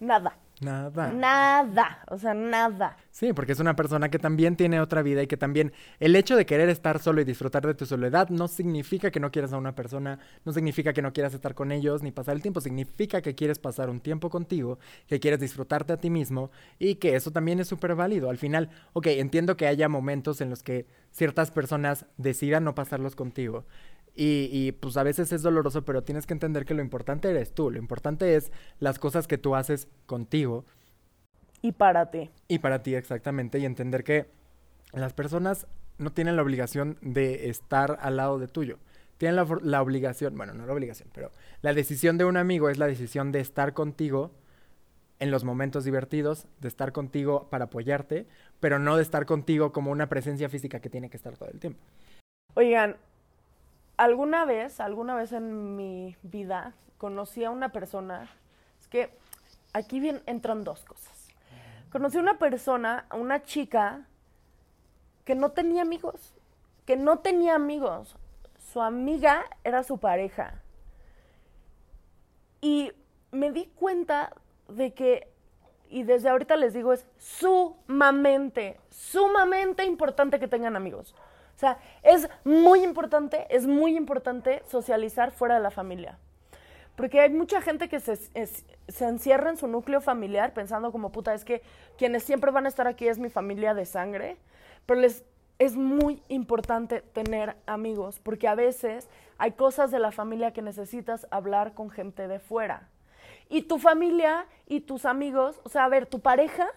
nada. 0.00 0.38
Nada. 0.60 1.12
Nada, 1.12 2.02
o 2.08 2.18
sea, 2.18 2.34
nada. 2.34 2.96
Sí, 3.10 3.32
porque 3.32 3.52
es 3.52 3.60
una 3.60 3.76
persona 3.76 4.10
que 4.10 4.18
también 4.18 4.56
tiene 4.56 4.80
otra 4.80 5.02
vida 5.02 5.22
y 5.22 5.26
que 5.26 5.36
también 5.36 5.72
el 6.00 6.16
hecho 6.16 6.36
de 6.36 6.46
querer 6.46 6.68
estar 6.68 6.98
solo 6.98 7.20
y 7.20 7.24
disfrutar 7.24 7.66
de 7.66 7.74
tu 7.74 7.86
soledad 7.86 8.28
no 8.28 8.48
significa 8.48 9.10
que 9.10 9.20
no 9.20 9.30
quieras 9.30 9.52
a 9.52 9.56
una 9.56 9.74
persona, 9.74 10.18
no 10.44 10.52
significa 10.52 10.92
que 10.92 11.02
no 11.02 11.12
quieras 11.12 11.34
estar 11.34 11.54
con 11.54 11.70
ellos 11.70 12.02
ni 12.02 12.10
pasar 12.10 12.34
el 12.34 12.42
tiempo, 12.42 12.60
significa 12.60 13.22
que 13.22 13.34
quieres 13.34 13.58
pasar 13.58 13.88
un 13.88 14.00
tiempo 14.00 14.30
contigo, 14.30 14.78
que 15.06 15.20
quieres 15.20 15.40
disfrutarte 15.40 15.92
a 15.92 15.96
ti 15.96 16.10
mismo 16.10 16.50
y 16.78 16.96
que 16.96 17.14
eso 17.14 17.30
también 17.30 17.60
es 17.60 17.68
súper 17.68 17.94
válido. 17.94 18.30
Al 18.30 18.38
final, 18.38 18.70
ok, 18.94 19.06
entiendo 19.08 19.56
que 19.56 19.66
haya 19.66 19.88
momentos 19.88 20.40
en 20.40 20.50
los 20.50 20.62
que 20.62 20.86
ciertas 21.12 21.50
personas 21.50 22.06
decidan 22.16 22.64
no 22.64 22.74
pasarlos 22.74 23.14
contigo. 23.14 23.64
Y, 24.14 24.48
y, 24.50 24.72
pues 24.72 24.96
a 24.96 25.02
veces 25.02 25.32
es 25.32 25.42
doloroso, 25.42 25.84
pero 25.84 26.02
tienes 26.02 26.26
que 26.26 26.32
entender 26.32 26.64
que 26.64 26.74
lo 26.74 26.82
importante 26.82 27.30
eres 27.30 27.52
tú, 27.52 27.70
lo 27.70 27.78
importante 27.78 28.34
es 28.34 28.50
las 28.80 28.98
cosas 28.98 29.28
que 29.28 29.38
tú 29.38 29.54
haces 29.54 29.88
contigo. 30.06 30.64
Y 31.62 31.72
para 31.72 32.10
ti. 32.10 32.30
Y 32.48 32.58
para 32.58 32.82
ti, 32.82 32.94
exactamente, 32.94 33.58
y 33.58 33.64
entender 33.64 34.02
que 34.02 34.26
las 34.92 35.12
personas 35.12 35.66
no 35.98 36.12
tienen 36.12 36.36
la 36.36 36.42
obligación 36.42 36.98
de 37.00 37.48
estar 37.48 37.98
al 38.00 38.16
lado 38.16 38.38
de 38.38 38.48
tuyo. 38.48 38.78
Tienen 39.18 39.36
la, 39.36 39.46
la 39.62 39.82
obligación, 39.82 40.36
bueno, 40.36 40.54
no 40.54 40.66
la 40.66 40.72
obligación, 40.72 41.08
pero 41.12 41.32
la 41.62 41.74
decisión 41.74 42.18
de 42.18 42.24
un 42.24 42.36
amigo 42.36 42.70
es 42.70 42.78
la 42.78 42.86
decisión 42.86 43.32
de 43.32 43.40
estar 43.40 43.74
contigo 43.74 44.32
en 45.20 45.30
los 45.30 45.44
momentos 45.44 45.84
divertidos, 45.84 46.46
de 46.60 46.68
estar 46.68 46.92
contigo 46.92 47.48
para 47.50 47.66
apoyarte, 47.66 48.26
pero 48.60 48.78
no 48.78 48.96
de 48.96 49.02
estar 49.02 49.26
contigo 49.26 49.72
como 49.72 49.90
una 49.90 50.08
presencia 50.08 50.48
física 50.48 50.80
que 50.80 50.90
tiene 50.90 51.10
que 51.10 51.16
estar 51.16 51.36
todo 51.36 51.50
el 51.50 51.58
tiempo. 51.58 51.80
Oigan, 52.54 52.96
alguna 53.98 54.46
vez, 54.46 54.80
alguna 54.80 55.14
vez 55.14 55.32
en 55.32 55.76
mi 55.76 56.16
vida, 56.22 56.72
conocí 56.96 57.44
a 57.44 57.50
una 57.50 57.70
persona, 57.70 58.30
es 58.80 58.88
que 58.88 59.10
aquí 59.74 60.00
entran 60.24 60.64
dos 60.64 60.84
cosas. 60.84 61.28
Conocí 61.90 62.16
a 62.16 62.20
una 62.22 62.38
persona, 62.38 63.04
a 63.10 63.16
una 63.16 63.42
chica, 63.42 64.06
que 65.24 65.34
no 65.34 65.50
tenía 65.50 65.82
amigos, 65.82 66.34
que 66.86 66.96
no 66.96 67.18
tenía 67.18 67.54
amigos. 67.54 68.16
Su 68.72 68.80
amiga 68.80 69.44
era 69.64 69.82
su 69.82 69.98
pareja. 69.98 70.54
Y 72.60 72.92
me 73.30 73.50
di 73.50 73.66
cuenta 73.66 74.32
de 74.68 74.94
que, 74.94 75.28
y 75.90 76.04
desde 76.04 76.28
ahorita 76.28 76.56
les 76.56 76.72
digo, 76.72 76.92
es 76.92 77.06
sumamente, 77.18 78.80
sumamente 78.90 79.84
importante 79.84 80.38
que 80.38 80.48
tengan 80.48 80.76
amigos. 80.76 81.14
O 81.58 81.60
sea, 81.60 81.76
es 82.04 82.28
muy 82.44 82.84
importante, 82.84 83.48
es 83.50 83.66
muy 83.66 83.96
importante 83.96 84.62
socializar 84.70 85.32
fuera 85.32 85.56
de 85.56 85.60
la 85.60 85.72
familia. 85.72 86.16
Porque 86.94 87.20
hay 87.20 87.30
mucha 87.30 87.60
gente 87.60 87.88
que 87.88 87.98
se, 87.98 88.14
se, 88.14 89.04
encierra 89.04 89.50
en 89.50 89.56
su 89.56 89.66
núcleo 89.66 90.00
familiar 90.00 90.54
pensando 90.54 90.92
como 90.92 91.10
puta, 91.10 91.34
es 91.34 91.44
que 91.44 91.62
quienes 91.96 92.22
siempre 92.22 92.52
van 92.52 92.66
a 92.66 92.68
estar 92.68 92.86
aquí 92.86 93.08
es 93.08 93.18
mi 93.18 93.28
familia 93.28 93.74
de 93.74 93.86
sangre, 93.86 94.36
pero 94.86 95.00
les 95.00 95.24
es 95.58 95.74
muy 95.74 96.22
importante 96.28 97.00
tener 97.00 97.56
amigos, 97.66 98.20
porque 98.20 98.46
a 98.46 98.54
veces 98.54 99.08
hay 99.36 99.50
cosas 99.50 99.90
de 99.90 99.98
la 99.98 100.12
familia 100.12 100.52
que 100.52 100.62
necesitas 100.62 101.26
hablar 101.32 101.74
con 101.74 101.90
gente 101.90 102.28
de 102.28 102.38
fuera. 102.38 102.88
Y 103.48 103.62
tu 103.62 103.80
familia 103.80 104.46
y 104.68 104.82
tus 104.82 105.06
amigos, 105.06 105.60
o 105.64 105.70
sea, 105.70 105.86
a 105.86 105.88
ver, 105.88 106.06
tu 106.06 106.20
pareja 106.20 106.68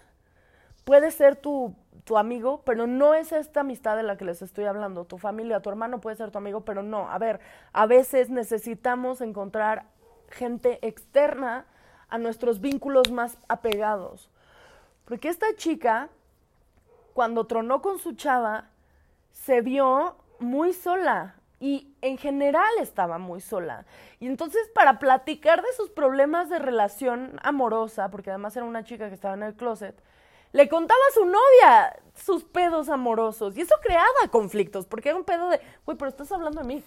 puede 0.85 1.11
ser 1.11 1.35
tu 1.35 1.75
tu 2.03 2.17
amigo, 2.17 2.61
pero 2.65 2.87
no 2.87 3.13
es 3.13 3.31
esta 3.31 3.61
amistad 3.61 3.95
de 3.95 4.03
la 4.03 4.17
que 4.17 4.25
les 4.25 4.41
estoy 4.41 4.65
hablando. 4.65 5.05
Tu 5.05 5.17
familia, 5.17 5.61
tu 5.61 5.69
hermano 5.69 6.01
puede 6.01 6.15
ser 6.15 6.31
tu 6.31 6.37
amigo, 6.37 6.61
pero 6.61 6.83
no. 6.83 7.09
A 7.09 7.17
ver, 7.17 7.39
a 7.73 7.85
veces 7.85 8.29
necesitamos 8.29 9.21
encontrar 9.21 9.85
gente 10.29 10.79
externa 10.85 11.65
a 12.09 12.17
nuestros 12.17 12.59
vínculos 12.61 13.11
más 13.11 13.37
apegados. 13.47 14.29
Porque 15.05 15.29
esta 15.29 15.47
chica, 15.55 16.09
cuando 17.13 17.45
tronó 17.45 17.81
con 17.81 17.99
su 17.99 18.13
chava, 18.13 18.65
se 19.31 19.61
vio 19.61 20.15
muy 20.39 20.73
sola 20.73 21.35
y 21.59 21.93
en 22.01 22.17
general 22.17 22.71
estaba 22.79 23.17
muy 23.17 23.39
sola. 23.39 23.85
Y 24.19 24.27
entonces 24.27 24.61
para 24.73 24.99
platicar 24.99 25.61
de 25.61 25.71
sus 25.73 25.89
problemas 25.89 26.49
de 26.49 26.59
relación 26.59 27.39
amorosa, 27.43 28.09
porque 28.09 28.31
además 28.31 28.55
era 28.57 28.65
una 28.65 28.83
chica 28.83 29.09
que 29.09 29.15
estaba 29.15 29.35
en 29.35 29.43
el 29.43 29.55
closet, 29.55 29.95
le 30.51 30.69
contaba 30.69 30.99
a 31.09 31.13
su 31.13 31.25
novia 31.25 31.99
sus 32.15 32.43
pedos 32.43 32.89
amorosos. 32.89 33.57
Y 33.57 33.61
eso 33.61 33.75
creaba 33.81 34.27
conflictos, 34.29 34.85
porque 34.85 35.09
era 35.09 35.17
un 35.17 35.23
pedo 35.23 35.49
de, 35.49 35.59
güey, 35.85 35.97
pero 35.97 36.09
estás 36.09 36.31
hablando 36.31 36.61
de 36.61 36.67
mí. 36.67 36.83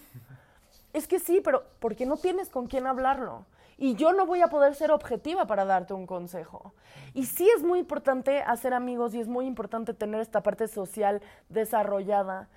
Es 0.93 1.09
que 1.09 1.19
sí, 1.19 1.41
pero 1.41 1.65
porque 1.81 2.07
no 2.07 2.17
tienes 2.17 2.51
con 2.51 2.67
quién 2.67 2.87
hablarlo. 2.87 3.47
Y 3.77 3.97
yo 3.97 4.13
no 4.13 4.27
voy 4.27 4.41
a 4.41 4.49
poder 4.49 4.75
ser 4.75 4.93
objetiva 4.93 5.47
para 5.47 5.65
darte 5.65 5.95
un 5.95 6.07
consejo. 6.07 6.73
Y 7.13 7.27
sí 7.27 7.49
es 7.57 7.63
muy 7.63 7.81
importante 7.81 8.43
hacer 8.43 8.73
amigos 8.73 9.15
y 9.15 9.21
es 9.21 9.27
muy 9.27 9.47
importante 9.47 9.95
tener 9.95 10.21
esta 10.21 10.43
parte 10.43 10.69
social 10.69 11.23
desarrollada, 11.49 12.49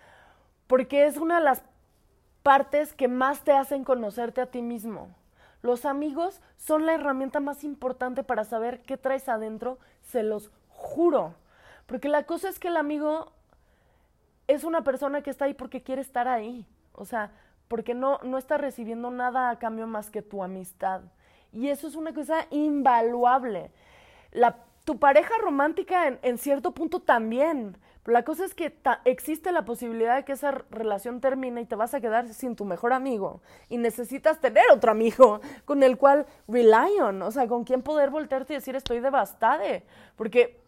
porque 0.67 1.06
es 1.06 1.17
una 1.17 1.39
de 1.39 1.46
las 1.46 1.63
partes 2.43 2.93
que 2.93 3.08
más 3.08 3.43
te 3.43 3.54
hacen 3.54 3.84
conocerte 3.84 4.41
a 4.41 4.52
ti 4.52 4.62
mismo. 4.62 5.10
Los 5.62 5.86
amigos 5.86 6.39
son 6.58 6.86
la 6.86 6.93
herramienta 6.93 7.39
más 7.39 7.63
importante 7.63 8.24
para 8.24 8.43
saber 8.43 8.82
qué 8.84 8.98
traes 8.98 9.28
adentro, 9.28 9.80
se 10.04 10.22
los 10.24 10.52
juro. 10.78 11.34
Porque 11.88 12.08
la 12.08 12.24
cosa 12.24 12.50
es 12.50 12.60
que 12.60 12.70
el 12.70 12.78
amigo 12.78 13.32
es 14.48 14.63
una 14.63 14.84
persona 14.84 15.22
que 15.22 15.30
está 15.30 15.46
ahí 15.46 15.54
porque 15.54 15.84
quiere 15.84 16.02
estar 16.02 16.28
ahí. 16.28 16.66
O 16.94 17.06
sea, 17.06 17.32
porque 17.68 17.94
no, 17.94 18.20
no 18.24 18.38
está 18.38 18.58
recibiendo 18.58 19.12
nada 19.12 19.50
a 19.50 19.60
cambio 19.60 19.88
más 19.88 20.10
que 20.10 20.22
tu 20.22 20.44
amistad. 20.44 21.02
Y 21.52 21.70
eso 21.70 21.88
es 21.88 21.96
una 21.96 22.13
cosa 22.13 22.46
invaluable. 22.52 23.72
La, 24.32 24.58
tu 24.86 25.00
pareja 25.00 25.34
romántica 25.42 26.08
en, 26.08 26.20
en 26.22 26.38
cierto 26.38 26.72
punto 26.72 27.00
también. 27.02 27.78
Pero 28.04 28.13
la 28.13 28.24
cosa 28.24 28.46
es 28.46 28.54
que 28.54 28.74
existe 29.04 29.52
la 29.52 29.66
posibilidad 29.66 30.16
de 30.16 30.24
que 30.24 30.32
esa 30.32 30.52
relación 30.72 31.20
termine 31.20 31.62
y 31.62 31.66
te 31.66 31.76
vas 31.76 31.94
a 31.94 32.00
quedar 32.00 32.30
sin 32.30 32.56
tu 32.56 32.63
mejor 32.63 32.94
amigo. 32.94 33.42
Y 33.68 33.78
necesitas 33.78 34.40
tener 34.40 34.63
otro 34.72 34.92
amigo 34.92 35.42
con 35.66 35.84
el 35.84 35.98
cual 35.98 36.26
rely 36.48 37.00
on. 37.02 37.22
O 37.22 37.32
sea, 37.32 37.48
con 37.48 37.66
quien 37.66 37.82
poder 37.82 38.10
voltearte 38.10 38.54
y 38.54 38.58
decir 38.58 38.76
estoy 38.76 39.02
devastada. 39.02 39.82
Porque 40.16 40.67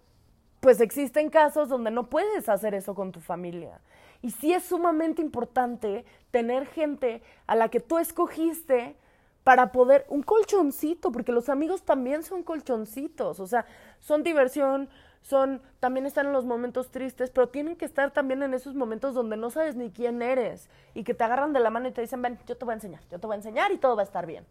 pues 0.60 0.82
existen 0.82 1.30
casos 1.30 1.70
donde 1.70 1.92
no 1.92 2.10
puedes 2.10 2.50
hacer 2.50 2.74
eso 2.74 2.96
con 2.96 3.12
tu 3.12 3.20
familia. 3.20 3.80
Y 4.22 4.32
sí 4.32 4.54
es 4.54 4.64
sumamente 4.64 5.22
importante 5.22 6.06
tener 6.32 6.66
gente 6.68 7.22
a 7.48 7.56
la 7.56 7.70
que 7.70 7.80
tú 7.80 7.98
escogiste 7.98 8.96
para 9.44 9.72
poder, 9.72 10.06
un 10.10 10.22
colchoncito, 10.22 11.12
porque 11.12 11.32
los 11.32 11.50
amigos 11.50 11.84
también 11.84 12.24
son 12.24 12.44
colchoncitos, 12.44 13.40
o 13.40 13.48
sea, 13.48 13.66
son 14.00 14.22
diversión, 14.22 14.90
son, 15.22 15.62
también 15.80 16.06
están 16.06 16.28
en 16.28 16.34
los 16.34 16.46
momentos 16.46 16.92
tristes, 16.92 17.32
pero 17.32 17.48
tienen 17.50 17.76
que 17.76 17.86
estar 17.86 18.12
también 18.12 18.44
en 18.44 18.54
esos 18.54 18.76
momentos 18.76 19.14
donde 19.14 19.38
no 19.38 19.50
sabes 19.50 19.76
ni 19.76 19.92
quién 19.92 20.22
eres 20.22 20.70
y 20.94 21.04
que 21.04 21.14
te 21.14 21.24
agarran 21.24 21.54
de 21.54 21.62
la 21.62 21.70
mano 21.70 21.88
y 21.88 21.92
te 21.92 22.02
dicen, 22.02 22.22
ven, 22.22 22.38
yo 22.48 22.58
te 22.58 22.66
voy 22.66 22.74
a 22.74 22.76
enseñar, 22.76 23.02
yo 23.10 23.20
te 23.20 23.28
voy 23.28 23.36
a 23.36 23.38
enseñar 23.38 23.72
y 23.72 23.78
todo 23.78 23.96
va 23.96 24.02
a 24.02 24.06
estar 24.06 24.26
bien. 24.26 24.46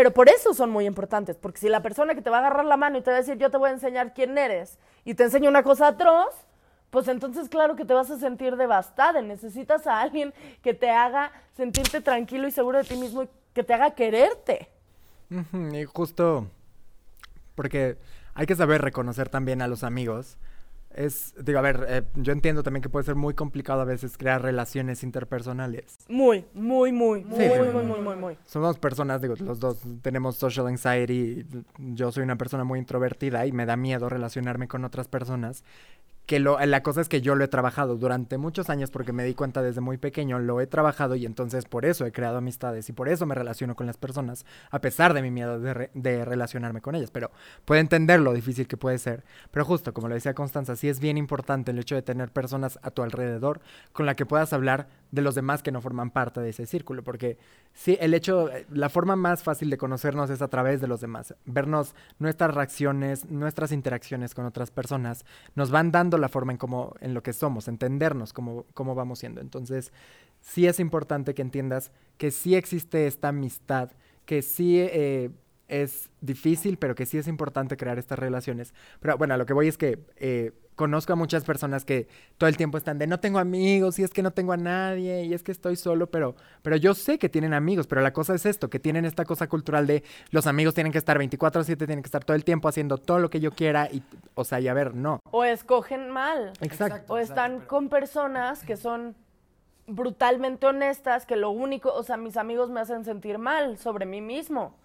Pero 0.00 0.14
por 0.14 0.30
eso 0.30 0.54
son 0.54 0.70
muy 0.70 0.86
importantes, 0.86 1.36
porque 1.36 1.60
si 1.60 1.68
la 1.68 1.82
persona 1.82 2.14
que 2.14 2.22
te 2.22 2.30
va 2.30 2.38
a 2.38 2.40
agarrar 2.40 2.64
la 2.64 2.78
mano 2.78 2.96
y 2.96 3.02
te 3.02 3.10
va 3.10 3.18
a 3.18 3.20
decir, 3.20 3.36
yo 3.36 3.50
te 3.50 3.58
voy 3.58 3.68
a 3.68 3.74
enseñar 3.74 4.14
quién 4.14 4.38
eres, 4.38 4.78
y 5.04 5.12
te 5.12 5.24
enseña 5.24 5.50
una 5.50 5.62
cosa 5.62 5.88
atroz, 5.88 6.34
pues 6.88 7.06
entonces 7.06 7.50
claro 7.50 7.76
que 7.76 7.84
te 7.84 7.92
vas 7.92 8.10
a 8.10 8.18
sentir 8.18 8.56
devastada. 8.56 9.20
Necesitas 9.20 9.86
a 9.86 10.00
alguien 10.00 10.32
que 10.62 10.72
te 10.72 10.88
haga 10.88 11.32
sentirte 11.54 12.00
tranquilo 12.00 12.48
y 12.48 12.50
seguro 12.50 12.78
de 12.78 12.84
ti 12.84 12.96
mismo 12.96 13.24
y 13.24 13.28
que 13.52 13.62
te 13.62 13.74
haga 13.74 13.90
quererte. 13.90 14.70
y 15.28 15.84
justo 15.84 16.46
porque 17.54 17.98
hay 18.32 18.46
que 18.46 18.56
saber 18.56 18.80
reconocer 18.80 19.28
también 19.28 19.60
a 19.60 19.68
los 19.68 19.84
amigos 19.84 20.38
es, 20.94 21.34
digo, 21.42 21.58
a 21.58 21.62
ver, 21.62 21.86
eh, 21.88 22.02
yo 22.16 22.32
entiendo 22.32 22.62
también 22.62 22.82
que 22.82 22.88
puede 22.88 23.04
ser 23.04 23.14
muy 23.14 23.34
complicado 23.34 23.80
a 23.80 23.84
veces 23.84 24.18
crear 24.18 24.42
relaciones 24.42 25.02
interpersonales. 25.02 25.98
Muy, 26.08 26.44
muy, 26.52 26.92
muy, 26.92 27.24
muy, 27.24 27.48
muy, 27.48 27.84
muy, 27.84 28.00
muy, 28.00 28.16
muy. 28.16 28.38
Somos 28.44 28.78
personas, 28.78 29.22
digo, 29.22 29.34
los 29.38 29.60
dos 29.60 29.78
tenemos 30.02 30.36
social 30.36 30.66
anxiety. 30.66 31.46
Yo 31.78 32.10
soy 32.10 32.24
una 32.24 32.36
persona 32.36 32.64
muy 32.64 32.78
introvertida 32.78 33.46
y 33.46 33.52
me 33.52 33.66
da 33.66 33.76
miedo 33.76 34.08
relacionarme 34.08 34.66
con 34.66 34.84
otras 34.84 35.06
personas 35.06 35.64
que 36.30 36.38
lo, 36.38 36.64
la 36.64 36.84
cosa 36.84 37.00
es 37.00 37.08
que 37.08 37.22
yo 37.22 37.34
lo 37.34 37.42
he 37.42 37.48
trabajado 37.48 37.96
durante 37.96 38.38
muchos 38.38 38.70
años 38.70 38.92
porque 38.92 39.12
me 39.12 39.24
di 39.24 39.34
cuenta 39.34 39.62
desde 39.62 39.80
muy 39.80 39.96
pequeño, 39.96 40.38
lo 40.38 40.60
he 40.60 40.68
trabajado 40.68 41.16
y 41.16 41.26
entonces 41.26 41.64
por 41.64 41.84
eso 41.84 42.06
he 42.06 42.12
creado 42.12 42.38
amistades 42.38 42.88
y 42.88 42.92
por 42.92 43.08
eso 43.08 43.26
me 43.26 43.34
relaciono 43.34 43.74
con 43.74 43.88
las 43.88 43.96
personas, 43.96 44.46
a 44.70 44.80
pesar 44.80 45.12
de 45.12 45.22
mi 45.22 45.32
miedo 45.32 45.58
de, 45.58 45.90
de 45.92 46.24
relacionarme 46.24 46.80
con 46.80 46.94
ellas. 46.94 47.10
Pero 47.10 47.32
puedo 47.64 47.80
entender 47.80 48.20
lo 48.20 48.32
difícil 48.32 48.68
que 48.68 48.76
puede 48.76 48.98
ser. 48.98 49.24
Pero 49.50 49.64
justo, 49.64 49.92
como 49.92 50.06
lo 50.06 50.14
decía 50.14 50.32
Constanza, 50.32 50.76
sí 50.76 50.88
es 50.88 51.00
bien 51.00 51.18
importante 51.18 51.72
el 51.72 51.80
hecho 51.80 51.96
de 51.96 52.02
tener 52.02 52.30
personas 52.30 52.78
a 52.84 52.92
tu 52.92 53.02
alrededor 53.02 53.60
con 53.92 54.06
la 54.06 54.14
que 54.14 54.24
puedas 54.24 54.52
hablar 54.52 54.86
de 55.10 55.22
los 55.22 55.34
demás 55.34 55.62
que 55.62 55.72
no 55.72 55.80
forman 55.80 56.10
parte 56.10 56.40
de 56.40 56.50
ese 56.50 56.66
círculo, 56.66 57.02
porque 57.02 57.38
sí, 57.72 57.96
el 58.00 58.14
hecho, 58.14 58.48
la 58.70 58.88
forma 58.88 59.16
más 59.16 59.42
fácil 59.42 59.70
de 59.70 59.78
conocernos 59.78 60.30
es 60.30 60.42
a 60.42 60.48
través 60.48 60.80
de 60.80 60.86
los 60.86 61.00
demás, 61.00 61.34
vernos 61.44 61.94
nuestras 62.18 62.54
reacciones, 62.54 63.28
nuestras 63.28 63.72
interacciones 63.72 64.34
con 64.34 64.46
otras 64.46 64.70
personas, 64.70 65.24
nos 65.54 65.70
van 65.70 65.90
dando 65.90 66.18
la 66.20 66.28
forma 66.28 66.52
en 66.52 66.58
cómo, 66.58 66.94
en 67.00 67.14
lo 67.14 67.22
que 67.22 67.32
somos, 67.32 67.68
entendernos 67.68 68.32
cómo, 68.32 68.66
cómo 68.74 68.94
vamos 68.94 69.18
siendo. 69.18 69.40
Entonces, 69.40 69.92
sí 70.40 70.66
es 70.66 70.80
importante 70.80 71.34
que 71.34 71.42
entiendas 71.42 71.90
que 72.18 72.30
sí 72.30 72.54
existe 72.54 73.06
esta 73.06 73.28
amistad, 73.28 73.90
que 74.26 74.42
sí 74.42 74.78
eh, 74.78 75.30
es 75.70 76.10
difícil, 76.20 76.76
pero 76.76 76.94
que 76.94 77.06
sí 77.06 77.16
es 77.16 77.28
importante 77.28 77.76
crear 77.76 77.98
estas 77.98 78.18
relaciones. 78.18 78.74
Pero 79.00 79.16
bueno, 79.16 79.34
a 79.34 79.36
lo 79.36 79.46
que 79.46 79.52
voy 79.52 79.68
es 79.68 79.78
que 79.78 80.00
eh, 80.16 80.52
conozco 80.74 81.12
a 81.12 81.16
muchas 81.16 81.44
personas 81.44 81.84
que 81.84 82.08
todo 82.38 82.48
el 82.48 82.56
tiempo 82.56 82.76
están 82.76 82.98
de 82.98 83.06
no 83.06 83.20
tengo 83.20 83.38
amigos 83.38 83.98
y 83.98 84.02
es 84.02 84.10
que 84.10 84.22
no 84.22 84.32
tengo 84.32 84.52
a 84.52 84.56
nadie 84.56 85.24
y 85.24 85.34
es 85.34 85.42
que 85.42 85.52
estoy 85.52 85.76
solo, 85.76 86.10
pero, 86.10 86.34
pero 86.62 86.76
yo 86.76 86.94
sé 86.94 87.18
que 87.18 87.28
tienen 87.28 87.54
amigos, 87.54 87.86
pero 87.86 88.00
la 88.00 88.12
cosa 88.12 88.34
es 88.34 88.46
esto, 88.46 88.68
que 88.68 88.80
tienen 88.80 89.04
esta 89.04 89.24
cosa 89.24 89.46
cultural 89.46 89.86
de 89.86 90.02
los 90.30 90.46
amigos 90.46 90.74
tienen 90.74 90.90
que 90.90 90.98
estar 90.98 91.18
24 91.18 91.60
a 91.60 91.64
7, 91.64 91.86
tienen 91.86 92.02
que 92.02 92.08
estar 92.08 92.24
todo 92.24 92.34
el 92.34 92.44
tiempo 92.44 92.66
haciendo 92.66 92.98
todo 92.98 93.18
lo 93.18 93.30
que 93.30 93.40
yo 93.40 93.52
quiera 93.52 93.88
y, 93.92 94.02
o 94.34 94.44
sea, 94.44 94.58
y 94.58 94.68
a 94.68 94.74
ver, 94.74 94.94
no. 94.94 95.20
O 95.30 95.44
escogen 95.44 96.10
mal. 96.10 96.52
Exacto. 96.60 97.12
O 97.12 97.18
están 97.18 97.60
con 97.60 97.88
personas 97.88 98.64
que 98.64 98.76
son 98.76 99.14
brutalmente 99.86 100.66
honestas, 100.66 101.26
que 101.26 101.36
lo 101.36 101.50
único, 101.50 101.92
o 101.92 102.02
sea, 102.02 102.16
mis 102.16 102.36
amigos 102.36 102.70
me 102.70 102.80
hacen 102.80 103.04
sentir 103.04 103.38
mal 103.38 103.76
sobre 103.76 104.06
mí 104.06 104.20
mismo. 104.20 104.76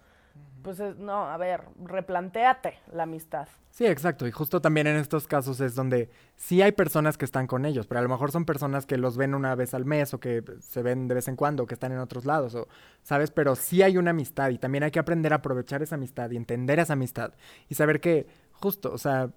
Pues 0.66 0.80
es- 0.80 0.96
no, 0.96 1.26
a 1.30 1.36
ver, 1.36 1.62
replantéate 1.84 2.74
la 2.92 3.04
amistad. 3.04 3.46
Sí, 3.70 3.86
exacto. 3.86 4.26
Y 4.26 4.32
justo 4.32 4.60
también 4.60 4.88
en 4.88 4.96
estos 4.96 5.28
casos 5.28 5.60
es 5.60 5.76
donde 5.76 6.10
sí 6.34 6.60
hay 6.60 6.72
personas 6.72 7.16
que 7.16 7.24
están 7.24 7.46
con 7.46 7.64
ellos, 7.64 7.86
pero 7.86 8.00
a 8.00 8.02
lo 8.02 8.08
mejor 8.08 8.32
son 8.32 8.44
personas 8.44 8.84
que 8.84 8.96
los 8.96 9.16
ven 9.16 9.36
una 9.36 9.54
vez 9.54 9.74
al 9.74 9.84
mes 9.84 10.12
o 10.12 10.18
que 10.18 10.42
se 10.58 10.82
ven 10.82 11.06
de 11.06 11.14
vez 11.14 11.28
en 11.28 11.36
cuando, 11.36 11.62
o 11.62 11.66
que 11.68 11.74
están 11.74 11.92
en 11.92 11.98
otros 11.98 12.24
lados, 12.24 12.56
o, 12.56 12.66
¿sabes? 13.04 13.30
Pero 13.30 13.54
sí 13.54 13.82
hay 13.82 13.96
una 13.96 14.10
amistad 14.10 14.50
y 14.50 14.58
también 14.58 14.82
hay 14.82 14.90
que 14.90 14.98
aprender 14.98 15.32
a 15.32 15.36
aprovechar 15.36 15.82
esa 15.84 15.94
amistad 15.94 16.32
y 16.32 16.36
entender 16.36 16.80
esa 16.80 16.94
amistad 16.94 17.34
y 17.68 17.76
saber 17.76 18.00
que, 18.00 18.26
justo, 18.50 18.92
o 18.92 18.98
sea, 18.98 19.30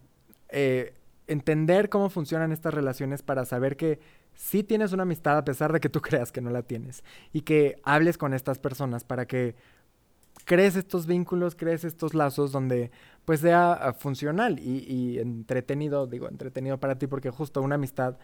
eh, 0.49 0.95
entender 1.27 1.89
cómo 1.89 2.09
funcionan 2.09 2.51
estas 2.51 2.73
relaciones 2.73 3.21
para 3.21 3.45
saber 3.45 3.77
que 3.77 3.99
sí 4.33 4.63
tienes 4.63 4.93
una 4.93 5.03
amistad 5.03 5.37
a 5.37 5.45
pesar 5.45 5.73
de 5.73 5.79
que 5.79 5.89
tú 5.89 6.01
creas 6.01 6.31
que 6.31 6.41
no 6.41 6.49
la 6.49 6.63
tienes 6.63 7.03
y 7.33 7.41
que 7.41 7.79
hables 7.83 8.17
con 8.17 8.33
estas 8.33 8.57
personas 8.57 9.03
para 9.03 9.27
que 9.27 9.55
crees 10.45 10.75
estos 10.75 11.05
vínculos, 11.05 11.55
crees 11.55 11.83
estos 11.83 12.13
lazos 12.13 12.51
donde 12.51 12.91
pues 13.25 13.41
sea 13.41 13.73
ah, 13.73 13.93
funcional 13.93 14.59
y, 14.59 15.19
entretenido, 15.19 16.07
digo, 16.07 16.27
entretenido 16.27 16.79
para 16.79 16.97
ti 16.97 17.07
porque 17.07 17.29
justo 17.29 17.61
una 17.61 17.75
amistad 17.75 18.17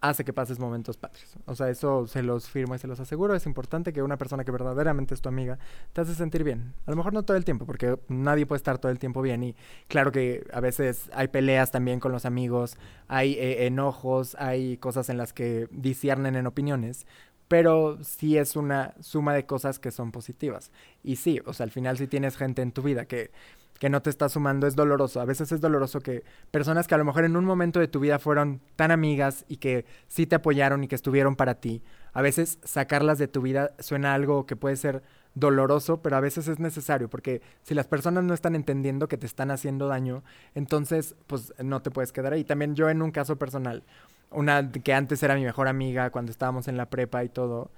hace 0.00 0.24
que 0.24 0.32
pases 0.34 0.58
momentos 0.58 0.98
padres. 0.98 1.36
O 1.46 1.54
sea, 1.54 1.70
eso 1.70 2.06
se 2.06 2.22
los 2.22 2.48
firmo 2.48 2.74
y 2.74 2.78
se 2.78 2.86
los 2.86 3.00
aseguro. 3.00 3.34
Es 3.34 3.46
importante 3.46 3.92
que 3.92 4.02
una 4.02 4.18
persona 4.18 4.44
que 4.44 4.50
verdaderamente 4.50 5.14
es 5.14 5.22
tu 5.22 5.30
amiga 5.30 5.58
te 5.92 6.02
hace 6.02 6.14
sentir 6.14 6.44
bien. 6.44 6.74
A 6.86 6.90
lo 6.90 6.96
mejor 6.96 7.14
no 7.14 7.22
todo 7.22 7.36
el 7.36 7.44
tiempo, 7.44 7.64
porque 7.64 7.98
nadie 8.08 8.44
puede 8.44 8.58
estar 8.58 8.78
todo 8.78 8.92
el 8.92 8.98
tiempo 8.98 9.22
bien. 9.22 9.42
Y 9.42 9.56
claro 9.88 10.12
que 10.12 10.46
a 10.52 10.60
veces 10.60 11.10
hay 11.14 11.28
peleas 11.28 11.70
también 11.70 12.00
con 12.00 12.12
los 12.12 12.26
amigos, 12.26 12.76
hay 13.08 13.34
eh, 13.34 13.66
enojos, 13.66 14.36
hay 14.38 14.76
cosas 14.76 15.08
en 15.08 15.16
las 15.16 15.32
que 15.32 15.68
disciernen 15.70 16.36
en 16.36 16.46
opiniones. 16.46 17.06
Pero 17.54 18.02
sí 18.02 18.36
es 18.36 18.56
una 18.56 18.94
suma 19.00 19.32
de 19.32 19.46
cosas 19.46 19.78
que 19.78 19.92
son 19.92 20.10
positivas. 20.10 20.72
Y 21.04 21.14
sí, 21.14 21.40
o 21.46 21.52
sea, 21.52 21.62
al 21.62 21.70
final 21.70 21.96
si 21.96 22.08
tienes 22.08 22.36
gente 22.36 22.62
en 22.62 22.72
tu 22.72 22.82
vida 22.82 23.04
que 23.04 23.30
que 23.78 23.88
no 23.90 24.02
te 24.02 24.10
está 24.10 24.28
sumando 24.28 24.66
es 24.66 24.74
doloroso. 24.74 25.20
A 25.20 25.24
veces 25.24 25.52
es 25.52 25.60
doloroso 25.60 26.00
que 26.00 26.24
personas 26.50 26.88
que 26.88 26.96
a 26.96 26.98
lo 26.98 27.04
mejor 27.04 27.24
en 27.24 27.36
un 27.36 27.44
momento 27.44 27.78
de 27.78 27.86
tu 27.86 28.00
vida 28.00 28.18
fueron 28.18 28.60
tan 28.74 28.90
amigas 28.90 29.44
y 29.48 29.58
que 29.58 29.84
sí 30.08 30.26
te 30.26 30.34
apoyaron 30.34 30.82
y 30.82 30.88
que 30.88 30.94
estuvieron 30.96 31.36
para 31.36 31.56
ti, 31.60 31.82
a 32.12 32.22
veces 32.22 32.58
sacarlas 32.64 33.18
de 33.18 33.28
tu 33.28 33.40
vida 33.42 33.72
suena 33.78 34.14
algo 34.14 34.46
que 34.46 34.56
puede 34.56 34.76
ser 34.76 35.02
doloroso, 35.34 36.00
pero 36.02 36.16
a 36.16 36.20
veces 36.20 36.48
es 36.48 36.58
necesario, 36.58 37.08
porque 37.08 37.42
si 37.62 37.74
las 37.74 37.86
personas 37.86 38.24
no 38.24 38.34
están 38.34 38.54
entendiendo 38.54 39.08
que 39.08 39.18
te 39.18 39.26
están 39.26 39.50
haciendo 39.50 39.88
daño, 39.88 40.22
entonces 40.54 41.16
pues 41.26 41.52
no 41.62 41.82
te 41.82 41.90
puedes 41.90 42.12
quedar 42.12 42.32
ahí. 42.32 42.44
También 42.44 42.74
yo 42.74 42.88
en 42.88 43.02
un 43.02 43.10
caso 43.10 43.36
personal, 43.36 43.82
una 44.30 44.70
que 44.70 44.94
antes 44.94 45.22
era 45.22 45.34
mi 45.34 45.44
mejor 45.44 45.68
amiga 45.68 46.10
cuando 46.10 46.30
estábamos 46.30 46.68
en 46.68 46.76
la 46.76 46.86
prepa 46.86 47.24
y 47.24 47.28
todo, 47.28 47.70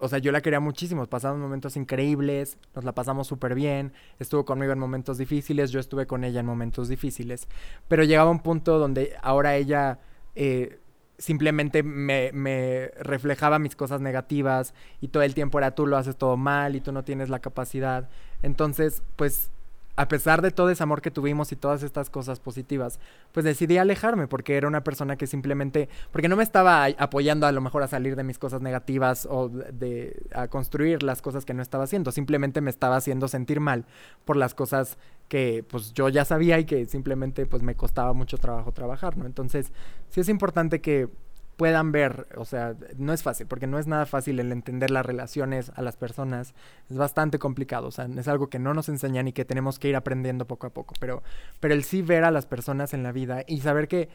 o 0.00 0.08
sea, 0.08 0.18
yo 0.18 0.32
la 0.32 0.40
quería 0.40 0.60
muchísimo, 0.60 1.06
pasamos 1.06 1.38
momentos 1.38 1.76
increíbles, 1.76 2.56
nos 2.74 2.84
la 2.84 2.92
pasamos 2.92 3.26
súper 3.26 3.54
bien, 3.54 3.92
estuvo 4.18 4.46
conmigo 4.46 4.72
en 4.72 4.78
momentos 4.78 5.18
difíciles, 5.18 5.70
yo 5.70 5.78
estuve 5.78 6.06
con 6.06 6.24
ella 6.24 6.40
en 6.40 6.46
momentos 6.46 6.88
difíciles, 6.88 7.48
pero 7.86 8.04
llegaba 8.04 8.30
un 8.30 8.40
punto 8.40 8.78
donde 8.78 9.14
ahora 9.22 9.56
ella 9.56 9.98
eh, 10.34 10.79
simplemente 11.20 11.82
me, 11.82 12.90
reflejaba 12.98 13.58
mis 13.58 13.76
cosas 13.76 14.00
negativas 14.00 14.74
y 15.00 15.08
todo 15.08 15.22
el 15.22 15.34
tiempo 15.34 15.58
era 15.58 15.74
tú 15.74 15.86
lo 15.86 15.96
haces 15.96 16.16
todo 16.16 16.36
mal 16.36 16.74
y 16.74 16.80
tú 16.80 16.90
no 16.92 17.04
tienes 17.04 17.28
la 17.28 17.38
capacidad. 17.38 18.08
Entonces, 18.42 19.02
pues 19.16 19.52
a 19.96 20.08
pesar 20.08 20.42
de 20.42 20.50
todo 20.50 20.70
ese 20.70 20.82
amor 20.82 21.02
que 21.02 21.10
tuvimos 21.10 21.52
y 21.52 21.56
todas 21.56 21.82
estas 21.82 22.10
cosas 22.10 22.40
positivas, 22.40 22.98
pues 23.32 23.44
decidí 23.44 23.78
alejarme 23.78 24.28
porque 24.28 24.56
era 24.56 24.68
una 24.68 24.82
persona 24.82 25.16
que 25.16 25.26
simplemente, 25.26 25.88
porque 26.12 26.28
no 26.28 26.36
me 26.36 26.42
estaba 26.42 26.84
apoyando 26.84 27.46
a 27.46 27.52
lo 27.52 27.60
mejor 27.60 27.82
a 27.82 27.88
salir 27.88 28.16
de 28.16 28.24
mis 28.24 28.38
cosas 28.38 28.62
negativas 28.62 29.26
o 29.30 29.48
de 29.48 30.22
a 30.34 30.48
construir 30.48 31.02
las 31.02 31.22
cosas 31.22 31.44
que 31.44 31.54
no 31.54 31.62
estaba 31.62 31.84
haciendo, 31.84 32.12
simplemente 32.12 32.60
me 32.60 32.70
estaba 32.70 32.96
haciendo 32.96 33.28
sentir 33.28 33.60
mal 33.60 33.84
por 34.24 34.36
las 34.36 34.54
cosas 34.54 34.98
que 35.28 35.64
pues 35.68 35.92
yo 35.92 36.08
ya 36.08 36.24
sabía 36.24 36.58
y 36.58 36.64
que 36.64 36.86
simplemente 36.86 37.46
pues 37.46 37.62
me 37.62 37.76
costaba 37.76 38.12
mucho 38.12 38.38
trabajo 38.38 38.72
trabajar, 38.72 39.16
¿no? 39.16 39.26
Entonces, 39.26 39.72
sí 40.08 40.20
es 40.20 40.28
importante 40.28 40.80
que 40.80 41.08
puedan 41.60 41.92
ver, 41.92 42.26
o 42.38 42.46
sea, 42.46 42.74
no 42.96 43.12
es 43.12 43.22
fácil, 43.22 43.46
porque 43.46 43.66
no 43.66 43.78
es 43.78 43.86
nada 43.86 44.06
fácil 44.06 44.40
el 44.40 44.50
entender 44.50 44.90
las 44.90 45.04
relaciones 45.04 45.70
a 45.76 45.82
las 45.82 45.94
personas, 45.94 46.54
es 46.88 46.96
bastante 46.96 47.38
complicado, 47.38 47.88
o 47.88 47.90
sea, 47.90 48.06
es 48.06 48.28
algo 48.28 48.48
que 48.48 48.58
no 48.58 48.72
nos 48.72 48.88
enseñan 48.88 49.28
y 49.28 49.34
que 49.34 49.44
tenemos 49.44 49.78
que 49.78 49.88
ir 49.88 49.96
aprendiendo 49.96 50.46
poco 50.46 50.68
a 50.68 50.70
poco, 50.70 50.94
pero, 50.98 51.22
pero 51.60 51.74
el 51.74 51.84
sí 51.84 52.00
ver 52.00 52.24
a 52.24 52.30
las 52.30 52.46
personas 52.46 52.94
en 52.94 53.02
la 53.02 53.12
vida 53.12 53.44
y 53.46 53.60
saber 53.60 53.88
que 53.88 54.08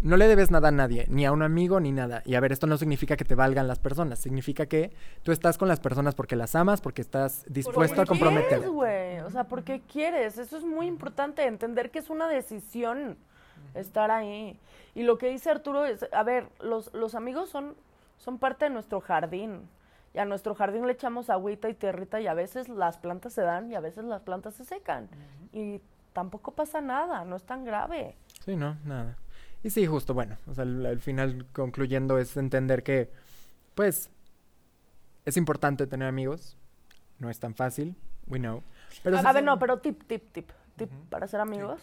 no 0.00 0.16
le 0.16 0.26
debes 0.26 0.50
nada 0.50 0.68
a 0.68 0.70
nadie, 0.70 1.04
ni 1.10 1.26
a 1.26 1.32
un 1.32 1.42
amigo, 1.42 1.80
ni 1.80 1.92
nada. 1.92 2.22
Y 2.24 2.34
a 2.34 2.40
ver, 2.40 2.50
esto 2.52 2.66
no 2.66 2.78
significa 2.78 3.18
que 3.18 3.26
te 3.26 3.34
valgan 3.34 3.68
las 3.68 3.78
personas, 3.78 4.18
significa 4.18 4.64
que 4.64 4.90
tú 5.22 5.32
estás 5.32 5.58
con 5.58 5.68
las 5.68 5.80
personas 5.80 6.14
porque 6.14 6.34
las 6.34 6.54
amas, 6.54 6.80
porque 6.80 7.02
estás 7.02 7.44
dispuesto 7.46 8.00
a 8.00 8.06
comprometer. 8.06 8.70
güey, 8.70 9.18
o 9.18 9.30
sea, 9.30 9.44
porque 9.44 9.82
quieres, 9.82 10.38
eso 10.38 10.56
es 10.56 10.64
muy 10.64 10.86
importante, 10.86 11.44
entender 11.44 11.90
que 11.90 11.98
es 11.98 12.08
una 12.08 12.26
decisión 12.26 13.18
estar 13.74 14.10
ahí. 14.10 14.58
Y 14.94 15.02
lo 15.02 15.18
que 15.18 15.28
dice 15.28 15.50
Arturo 15.50 15.84
es, 15.84 16.06
a 16.12 16.22
ver, 16.22 16.48
los, 16.60 16.92
los 16.94 17.14
amigos 17.14 17.48
son, 17.48 17.74
son 18.18 18.38
parte 18.38 18.66
de 18.66 18.70
nuestro 18.70 19.00
jardín. 19.00 19.68
Y 20.12 20.18
a 20.18 20.24
nuestro 20.24 20.54
jardín 20.56 20.86
le 20.86 20.92
echamos 20.92 21.30
agüita 21.30 21.68
y 21.68 21.74
tierrita 21.74 22.20
y 22.20 22.26
a 22.26 22.34
veces 22.34 22.68
las 22.68 22.98
plantas 22.98 23.32
se 23.32 23.42
dan 23.42 23.70
y 23.70 23.76
a 23.76 23.80
veces 23.80 24.04
las 24.04 24.22
plantas 24.22 24.54
se 24.54 24.64
secan. 24.64 25.04
Uh 25.04 25.06
-huh. 25.06 25.76
Y 25.76 25.80
tampoco 26.12 26.50
pasa 26.50 26.80
nada, 26.80 27.24
no 27.24 27.36
es 27.36 27.44
tan 27.44 27.64
grave. 27.64 28.16
Sí, 28.44 28.56
no, 28.56 28.76
nada. 28.84 29.16
Y 29.62 29.70
sí, 29.70 29.86
justo, 29.86 30.12
bueno, 30.14 30.36
o 30.48 30.54
sea, 30.54 30.62
al, 30.62 30.84
al 30.84 31.00
final 31.00 31.46
concluyendo 31.52 32.18
es 32.18 32.36
entender 32.36 32.82
que, 32.82 33.12
pues, 33.74 34.10
es 35.24 35.36
importante 35.36 35.86
tener 35.86 36.08
amigos, 36.08 36.56
no 37.18 37.30
es 37.30 37.38
tan 37.38 37.54
fácil, 37.54 37.94
we 38.26 38.38
know. 38.38 38.62
Pero 39.04 39.18
a, 39.18 39.20
a 39.20 39.32
ver, 39.32 39.44
no, 39.44 39.58
pero 39.58 39.78
tip, 39.78 40.02
tip, 40.08 40.32
tip, 40.32 40.50
tip 40.76 40.90
uh 40.90 40.94
-huh. 40.94 41.08
para 41.10 41.28
ser 41.28 41.40
amigos. 41.40 41.80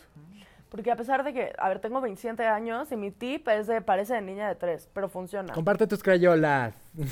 Porque 0.70 0.92
a 0.92 0.96
pesar 0.96 1.24
de 1.24 1.34
que, 1.34 1.54
a 1.58 1.70
ver, 1.70 1.80
tengo 1.80 2.02
27 2.02 2.46
años 2.46 2.92
y 2.92 2.98
mi 2.98 3.12
tip 3.12 3.48
es 3.48 3.68
de, 3.68 3.82
parece 3.82 4.16
de 4.16 4.22
niña 4.22 4.48
de 4.50 4.56
3, 4.56 4.90
pero 4.94 5.08
funciona. 5.08 5.54
Comparte 5.54 5.88
tus 5.88 6.04
crayolas. 6.04 6.74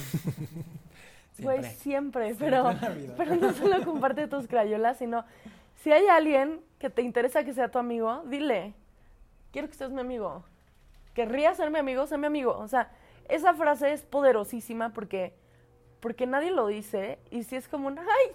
Güey, 1.38 1.64
siempre, 1.64 2.34
siempre, 2.34 2.36
pero, 2.40 2.74
pero 3.18 3.36
no 3.36 3.52
solo 3.52 3.84
comparte 3.84 4.26
tus 4.30 4.48
crayolas, 4.48 4.98
sino 4.98 5.26
si 5.84 5.92
hay 5.92 6.08
alguien 6.08 6.62
que 6.80 6.90
te 6.90 7.02
interesa 7.02 7.44
que 7.44 7.54
sea 7.54 7.70
tu 7.70 7.78
amigo, 7.78 8.24
dile, 8.28 8.74
quiero 9.52 9.68
que 9.68 9.74
seas 9.74 9.92
mi 9.92 10.00
amigo. 10.00 10.46
¿Querrías 11.14 11.58
ser 11.58 11.72
mi 11.72 11.80
amigo? 11.80 12.08
Sé 12.08 12.18
mi 12.18 12.26
amigo. 12.26 12.58
O 12.58 12.70
sea, 12.70 12.90
esa 13.28 13.54
frase 13.54 13.92
es 13.92 14.04
poderosísima 14.04 14.94
porque, 14.94 15.34
porque 16.00 16.26
nadie 16.26 16.52
lo 16.52 16.68
dice 16.68 17.20
y 17.32 17.44
si 17.44 17.58
es 17.58 17.68
como 17.68 17.88
un, 17.88 18.00
ay, 18.00 18.32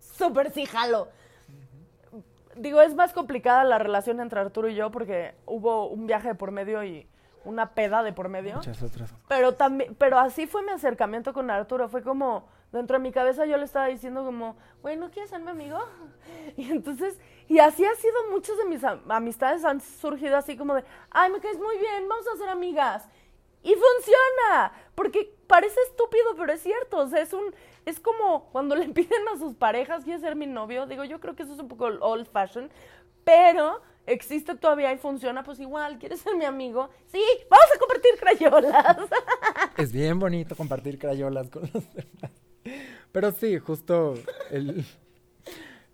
súper 0.00 0.50
sí 0.50 0.64
jalo 0.64 1.08
digo, 2.58 2.80
es 2.80 2.94
más 2.94 3.12
complicada 3.12 3.64
la 3.64 3.78
relación 3.78 4.20
entre 4.20 4.40
Arturo 4.40 4.68
y 4.68 4.74
yo 4.74 4.90
porque 4.90 5.34
hubo 5.46 5.88
un 5.88 6.06
viaje 6.06 6.28
de 6.28 6.34
por 6.34 6.50
medio 6.50 6.84
y 6.84 7.08
una 7.44 7.74
peda 7.74 8.02
de 8.02 8.12
por 8.12 8.28
medio. 8.28 8.56
Muchas 8.56 8.82
otras. 8.82 9.14
Pero 9.28 9.54
también, 9.54 9.94
pero 9.96 10.18
así 10.18 10.46
fue 10.46 10.62
mi 10.62 10.70
acercamiento 10.70 11.32
con 11.32 11.50
Arturo. 11.50 11.88
Fue 11.88 12.02
como, 12.02 12.48
dentro 12.72 12.98
de 12.98 13.02
mi 13.02 13.12
cabeza 13.12 13.46
yo 13.46 13.56
le 13.56 13.64
estaba 13.64 13.86
diciendo 13.86 14.24
como, 14.24 14.56
güey, 14.82 14.96
¿no 14.96 15.10
quieres 15.10 15.30
ser 15.30 15.40
mi 15.40 15.50
amigo? 15.50 15.78
Y 16.56 16.70
entonces, 16.70 17.18
y 17.46 17.58
así 17.58 17.84
ha 17.84 17.94
sido, 17.94 18.30
muchas 18.30 18.56
de 18.58 18.64
mis 18.64 18.82
am 18.84 19.00
amistades 19.10 19.64
han 19.64 19.80
surgido 19.80 20.36
así 20.36 20.56
como 20.56 20.74
de, 20.74 20.84
ay, 21.10 21.30
me 21.30 21.40
caes 21.40 21.58
muy 21.58 21.78
bien, 21.78 22.08
vamos 22.08 22.26
a 22.26 22.36
ser 22.36 22.48
amigas. 22.48 23.08
Y 23.62 23.74
funciona, 23.74 24.72
porque 24.98 25.32
parece 25.46 25.76
estúpido, 25.88 26.34
pero 26.36 26.52
es 26.52 26.60
cierto. 26.60 26.96
O 26.98 27.06
sea, 27.06 27.22
es 27.22 27.32
un, 27.32 27.54
es 27.86 28.00
como 28.00 28.50
cuando 28.50 28.74
le 28.82 28.88
piden 28.88 29.28
a 29.32 29.38
sus 29.38 29.54
parejas, 29.54 30.02
¿quieres 30.02 30.22
ser 30.22 30.34
mi 30.34 30.46
novio? 30.46 30.86
Digo, 30.86 31.04
yo 31.04 31.20
creo 31.20 31.36
que 31.36 31.44
eso 31.44 31.54
es 31.54 31.60
un 31.60 31.68
poco 31.68 31.84
old 31.84 32.26
fashion, 32.26 32.68
pero 33.22 33.80
existe 34.06 34.56
todavía 34.56 34.92
y 34.92 34.98
funciona, 34.98 35.44
pues 35.44 35.60
igual, 35.60 36.00
¿quieres 36.00 36.18
ser 36.20 36.34
mi 36.34 36.44
amigo? 36.44 36.90
Sí, 37.12 37.22
vamos 37.48 37.66
a 37.76 37.78
compartir 37.78 38.10
crayolas. 38.18 38.96
Es 39.76 39.92
bien 39.92 40.18
bonito 40.18 40.56
compartir 40.56 40.98
crayolas 40.98 41.48
con 41.48 41.62
los 41.72 41.84
demás. 41.94 42.32
Pero 43.12 43.30
sí, 43.30 43.56
justo 43.60 44.14
el, 44.50 44.84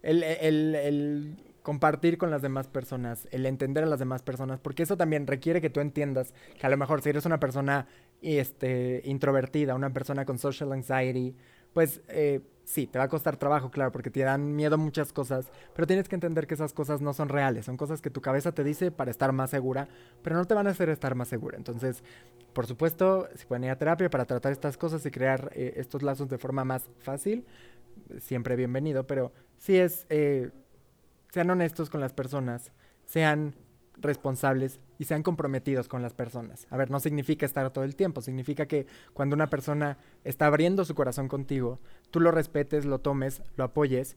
el, 0.01 0.23
el, 0.23 0.75
el 0.75 1.37
compartir 1.65 2.17
con 2.17 2.31
las 2.31 2.43
demás 2.43 2.69
personas, 2.69 3.27
el 3.33 3.45
entender 3.47 3.83
a 3.83 3.87
las 3.89 3.99
demás 3.99 4.23
personas, 4.23 4.61
porque 4.61 4.85
eso 4.85 4.97
también 4.97 5.27
requiere 5.27 5.61
que 5.61 5.71
tú 5.71 5.81
entiendas 5.81 6.33
que 6.57 6.67
a 6.67 6.71
lo 6.71 6.77
mejor 6.77 7.03
si 7.03 7.09
eres 7.09 7.27
una 7.27 7.41
persona 7.41 7.89
este, 8.23 9.03
introvertida, 9.05 9.75
una 9.75 9.93
persona 9.93 10.25
con 10.25 10.39
social 10.39 10.71
anxiety, 10.73 11.35
pues 11.73 12.01
eh, 12.07 12.41
Sí, 12.65 12.87
te 12.87 12.99
va 12.99 13.05
a 13.05 13.09
costar 13.09 13.37
trabajo, 13.37 13.71
claro, 13.71 13.93
porque 13.93 14.11
te 14.11 14.21
dan 14.21 14.57
miedo 14.57 14.79
muchas 14.79 15.13
cosas, 15.13 15.53
pero 15.75 15.87
tienes 15.87 16.09
que 16.09 16.15
entender 16.15 16.47
que 16.47 16.55
esas 16.55 16.73
cosas 16.73 17.03
no 17.03 17.13
son 17.13 17.29
reales, 17.29 17.67
son 17.67 17.77
cosas 17.77 18.01
que 18.01 18.09
tu 18.09 18.23
cabeza 18.23 18.53
te 18.53 18.65
dice 18.65 18.91
para 18.91 19.11
estar 19.11 19.33
más 19.33 19.51
segura, 19.51 19.87
pero 20.23 20.37
no 20.37 20.47
te 20.47 20.55
van 20.55 20.67
a 20.67 20.71
hacer 20.71 20.89
estar 20.89 21.15
más 21.15 21.29
segura. 21.29 21.59
Entonces, 21.59 22.03
por 22.55 22.67
supuesto, 22.67 23.29
si 23.35 23.45
pueden 23.45 23.65
ir 23.65 23.71
a 23.71 23.77
terapia 23.77 24.09
para 24.09 24.25
tratar 24.25 24.51
estas 24.51 24.79
cosas 24.79 25.05
y 25.05 25.11
crear 25.11 25.51
eh, 25.55 25.75
estos 25.77 26.03
lazos 26.03 26.31
de 26.31 26.39
forma 26.39 26.65
más 26.65 26.89
fácil, 27.01 27.45
siempre 28.19 28.57
bienvenido, 28.57 29.07
pero 29.07 29.33
sí 29.59 29.77
es, 29.77 30.07
eh, 30.09 30.51
sean 31.35 31.51
honestos 31.51 31.91
con 31.91 32.01
las 32.01 32.13
personas, 32.13 32.71
sean 33.07 33.57
responsables 33.97 34.79
y 34.99 35.05
sean 35.07 35.25
comprometidos 35.25 35.89
con 35.89 36.01
las 36.01 36.15
personas. 36.15 36.69
A 36.71 36.77
ver, 36.77 36.93
no 36.93 37.01
significa 37.01 37.45
estar 37.45 37.69
todo 37.73 37.83
el 37.83 37.97
tiempo, 37.97 38.21
significa 38.21 38.67
que 38.67 38.87
cuando 39.15 39.35
una 39.35 39.51
persona 39.51 39.99
está 40.23 40.47
abriendo 40.47 40.85
su 40.85 40.95
corazón 40.95 41.27
contigo, 41.27 41.81
tú 42.13 42.21
lo 42.21 42.31
respetes, 42.31 42.85
lo 42.85 43.01
tomes, 43.01 43.43
lo 43.57 43.65
apoyes 43.65 44.17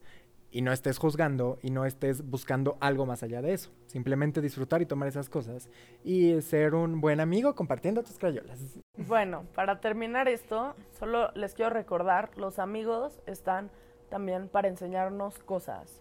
y 0.52 0.62
no 0.62 0.72
estés 0.72 0.98
juzgando 0.98 1.58
y 1.60 1.70
no 1.70 1.86
estés 1.86 2.24
buscando 2.24 2.78
algo 2.80 3.04
más 3.04 3.24
allá 3.24 3.42
de 3.42 3.52
eso. 3.52 3.72
Simplemente 3.86 4.40
disfrutar 4.40 4.80
y 4.80 4.86
tomar 4.86 5.08
esas 5.08 5.28
cosas 5.28 5.68
y 6.04 6.40
ser 6.40 6.76
un 6.76 7.00
buen 7.00 7.18
amigo 7.18 7.56
compartiendo 7.56 8.04
tus 8.04 8.16
crayolas. 8.16 8.78
Bueno, 8.96 9.44
para 9.56 9.80
terminar 9.80 10.28
esto, 10.28 10.76
solo 10.96 11.32
les 11.34 11.54
quiero 11.54 11.70
recordar, 11.70 12.30
los 12.36 12.60
amigos 12.60 13.18
están 13.26 13.72
también 14.08 14.48
para 14.48 14.68
enseñarnos 14.68 15.40
cosas. 15.40 16.00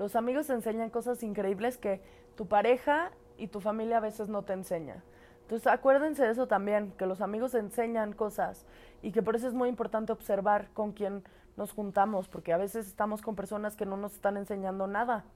Los 0.00 0.16
amigos 0.16 0.48
enseñan 0.48 0.88
cosas 0.88 1.22
increíbles 1.22 1.76
que 1.76 2.00
tu 2.34 2.48
pareja 2.48 3.10
y 3.36 3.48
tu 3.48 3.60
familia 3.60 3.98
a 3.98 4.00
veces 4.00 4.30
no 4.30 4.40
te 4.44 4.54
enseña. 4.54 5.04
Entonces 5.42 5.66
acuérdense 5.66 6.24
de 6.24 6.30
eso 6.30 6.46
también, 6.46 6.94
que 6.96 7.04
los 7.04 7.20
amigos 7.20 7.54
enseñan 7.54 8.14
cosas 8.14 8.64
y 9.02 9.12
que 9.12 9.20
por 9.20 9.36
eso 9.36 9.46
es 9.46 9.52
muy 9.52 9.68
importante 9.68 10.10
observar 10.10 10.70
con 10.72 10.92
quién 10.92 11.22
nos 11.58 11.72
juntamos, 11.72 12.28
porque 12.28 12.54
a 12.54 12.56
veces 12.56 12.86
estamos 12.86 13.20
con 13.20 13.36
personas 13.36 13.76
que 13.76 13.84
no 13.84 13.98
nos 13.98 14.14
están 14.14 14.38
enseñando 14.38 14.86
nada 14.86 15.26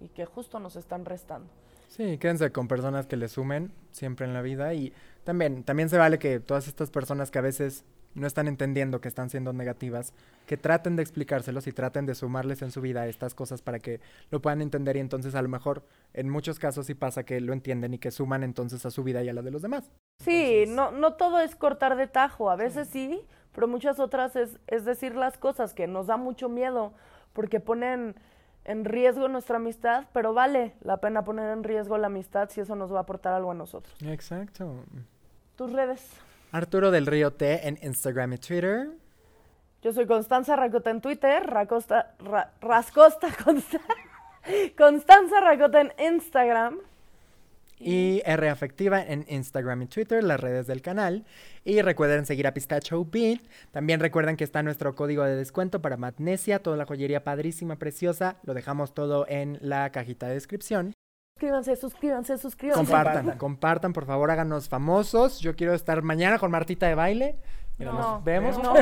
y 0.00 0.08
que 0.08 0.24
justo 0.24 0.58
nos 0.58 0.74
están 0.74 1.04
restando. 1.04 1.48
Sí, 1.86 2.18
quédense 2.18 2.50
con 2.50 2.66
personas 2.66 3.06
que 3.06 3.16
les 3.16 3.30
sumen 3.30 3.70
siempre 3.92 4.26
en 4.26 4.34
la 4.34 4.42
vida 4.42 4.74
y 4.74 4.92
también, 5.22 5.62
también 5.62 5.90
se 5.90 5.96
vale 5.96 6.18
que 6.18 6.40
todas 6.40 6.66
estas 6.66 6.90
personas 6.90 7.30
que 7.30 7.38
a 7.38 7.42
veces 7.42 7.84
no 8.14 8.26
están 8.26 8.48
entendiendo 8.48 9.00
que 9.00 9.08
están 9.08 9.30
siendo 9.30 9.52
negativas, 9.52 10.12
que 10.46 10.56
traten 10.56 10.96
de 10.96 11.02
explicárselos 11.02 11.66
y 11.66 11.72
traten 11.72 12.06
de 12.06 12.14
sumarles 12.14 12.62
en 12.62 12.70
su 12.70 12.80
vida 12.80 13.06
estas 13.06 13.34
cosas 13.34 13.62
para 13.62 13.78
que 13.78 14.00
lo 14.30 14.40
puedan 14.40 14.62
entender 14.62 14.96
y 14.96 15.00
entonces 15.00 15.34
a 15.34 15.42
lo 15.42 15.48
mejor 15.48 15.84
en 16.14 16.28
muchos 16.28 16.58
casos 16.58 16.86
sí 16.86 16.94
pasa 16.94 17.24
que 17.24 17.40
lo 17.40 17.52
entienden 17.52 17.94
y 17.94 17.98
que 17.98 18.10
suman 18.10 18.42
entonces 18.42 18.84
a 18.86 18.90
su 18.90 19.04
vida 19.04 19.22
y 19.22 19.28
a 19.28 19.32
la 19.32 19.42
de 19.42 19.50
los 19.50 19.62
demás. 19.62 19.90
Sí, 20.22 20.64
no, 20.66 20.90
no 20.90 21.14
todo 21.14 21.40
es 21.40 21.54
cortar 21.54 21.96
de 21.96 22.06
tajo, 22.06 22.50
a 22.50 22.56
veces 22.56 22.88
sí, 22.88 23.20
pero 23.54 23.68
muchas 23.68 24.00
otras 24.00 24.36
es, 24.36 24.58
es 24.66 24.84
decir 24.84 25.14
las 25.14 25.38
cosas 25.38 25.74
que 25.74 25.86
nos 25.86 26.06
da 26.06 26.16
mucho 26.16 26.48
miedo 26.48 26.92
porque 27.32 27.60
ponen 27.60 28.16
en 28.64 28.84
riesgo 28.84 29.28
nuestra 29.28 29.56
amistad, 29.56 30.04
pero 30.12 30.34
vale 30.34 30.74
la 30.82 30.98
pena 30.98 31.24
poner 31.24 31.50
en 31.50 31.64
riesgo 31.64 31.96
la 31.96 32.08
amistad 32.08 32.50
si 32.50 32.60
eso 32.60 32.74
nos 32.74 32.92
va 32.92 32.98
a 32.98 33.02
aportar 33.02 33.32
algo 33.32 33.52
a 33.52 33.54
nosotros. 33.54 33.94
Exacto. 34.04 34.84
Tus 35.56 35.72
redes. 35.72 36.06
Arturo 36.52 36.90
del 36.90 37.06
Río 37.06 37.32
T 37.32 37.68
en 37.68 37.78
Instagram 37.82 38.32
y 38.34 38.38
Twitter. 38.38 38.88
Yo 39.82 39.92
soy 39.92 40.06
Constanza 40.06 40.56
Racota 40.56 40.90
en 40.90 41.00
Twitter, 41.00 41.44
Racosta, 41.44 42.14
Rascosta 42.60 43.28
Constanza 44.76 45.40
Racota 45.40 45.80
en 45.80 45.92
Instagram. 46.14 46.78
Y 47.80 48.22
R 48.24 48.48
Afectiva 48.48 49.00
en 49.00 49.24
Instagram 49.28 49.82
y 49.82 49.86
Twitter, 49.86 50.24
las 50.24 50.40
redes 50.40 50.66
del 50.66 50.82
canal. 50.82 51.24
Y 51.64 51.80
recuerden 51.80 52.26
seguir 52.26 52.48
a 52.48 52.54
Pistacho 52.54 53.04
Beat. 53.04 53.40
También 53.70 54.00
recuerden 54.00 54.36
que 54.36 54.42
está 54.42 54.64
nuestro 54.64 54.96
código 54.96 55.22
de 55.22 55.36
descuento 55.36 55.80
para 55.80 55.96
Magnesia, 55.96 56.60
toda 56.60 56.76
la 56.76 56.86
joyería 56.86 57.22
padrísima, 57.22 57.76
preciosa. 57.76 58.36
Lo 58.42 58.54
dejamos 58.54 58.94
todo 58.94 59.26
en 59.28 59.58
la 59.60 59.90
cajita 59.92 60.26
de 60.26 60.34
descripción. 60.34 60.92
Suscríbanse, 61.38 61.76
suscríbanse, 61.76 62.36
suscríbanse. 62.36 62.80
Compartan, 62.80 63.38
compartan, 63.38 63.92
por 63.92 64.06
favor, 64.06 64.28
háganos 64.28 64.68
famosos. 64.68 65.38
Yo 65.38 65.54
quiero 65.54 65.72
estar 65.72 66.02
mañana 66.02 66.36
con 66.36 66.50
Martita 66.50 66.88
de 66.88 66.96
baile. 66.96 67.38
Mira, 67.78 67.92
nos 67.92 68.24
vemos. 68.24 68.60
No. 68.60 68.74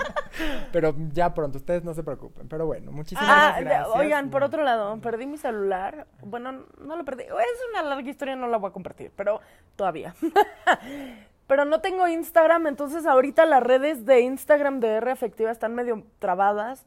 Pero 0.72 0.92
ya 1.12 1.32
pronto, 1.32 1.58
ustedes 1.58 1.84
no 1.84 1.94
se 1.94 2.02
preocupen. 2.02 2.48
Pero 2.48 2.66
bueno, 2.66 2.90
muchísimas 2.90 3.28
ah, 3.30 3.60
gracias. 3.60 3.86
Oigan, 3.94 4.30
por 4.30 4.42
otro 4.42 4.64
lado, 4.64 5.00
perdí 5.00 5.26
mi 5.26 5.38
celular. 5.38 6.08
Bueno, 6.20 6.64
no 6.80 6.96
lo 6.96 7.04
perdí. 7.04 7.22
Es 7.22 7.60
una 7.70 7.84
larga 7.84 8.10
historia, 8.10 8.34
no 8.34 8.48
la 8.48 8.56
voy 8.56 8.70
a 8.70 8.72
compartir, 8.72 9.12
pero 9.14 9.40
todavía. 9.76 10.16
pero 11.46 11.64
no 11.64 11.80
tengo 11.80 12.08
Instagram, 12.08 12.66
entonces 12.66 13.06
ahorita 13.06 13.46
las 13.46 13.62
redes 13.62 14.04
de 14.04 14.22
Instagram 14.22 14.80
de 14.80 14.96
R 14.96 15.12
Afectiva 15.12 15.52
están 15.52 15.76
medio 15.76 16.02
trabadas. 16.18 16.86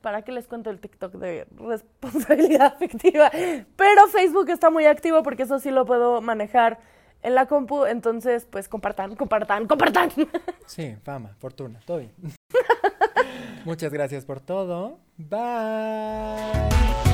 ¿Para 0.00 0.22
qué 0.22 0.32
les 0.32 0.46
cuento 0.46 0.70
el 0.70 0.80
TikTok 0.80 1.14
de 1.14 1.46
responsabilidad 1.56 2.66
afectiva? 2.74 3.30
Pero 3.76 4.06
Facebook 4.08 4.50
está 4.50 4.70
muy 4.70 4.86
activo 4.86 5.22
porque 5.22 5.44
eso 5.44 5.58
sí 5.58 5.70
lo 5.70 5.84
puedo 5.84 6.20
manejar 6.20 6.78
en 7.22 7.34
la 7.34 7.46
compu, 7.46 7.86
entonces 7.86 8.46
pues 8.50 8.68
compartan, 8.68 9.16
compartan, 9.16 9.66
compartan. 9.66 10.10
Sí, 10.66 10.96
fama, 11.02 11.34
fortuna, 11.38 11.80
todo 11.84 11.98
bien. 11.98 12.12
Muchas 13.64 13.92
gracias 13.92 14.24
por 14.24 14.40
todo. 14.40 14.98
Bye. 15.16 17.13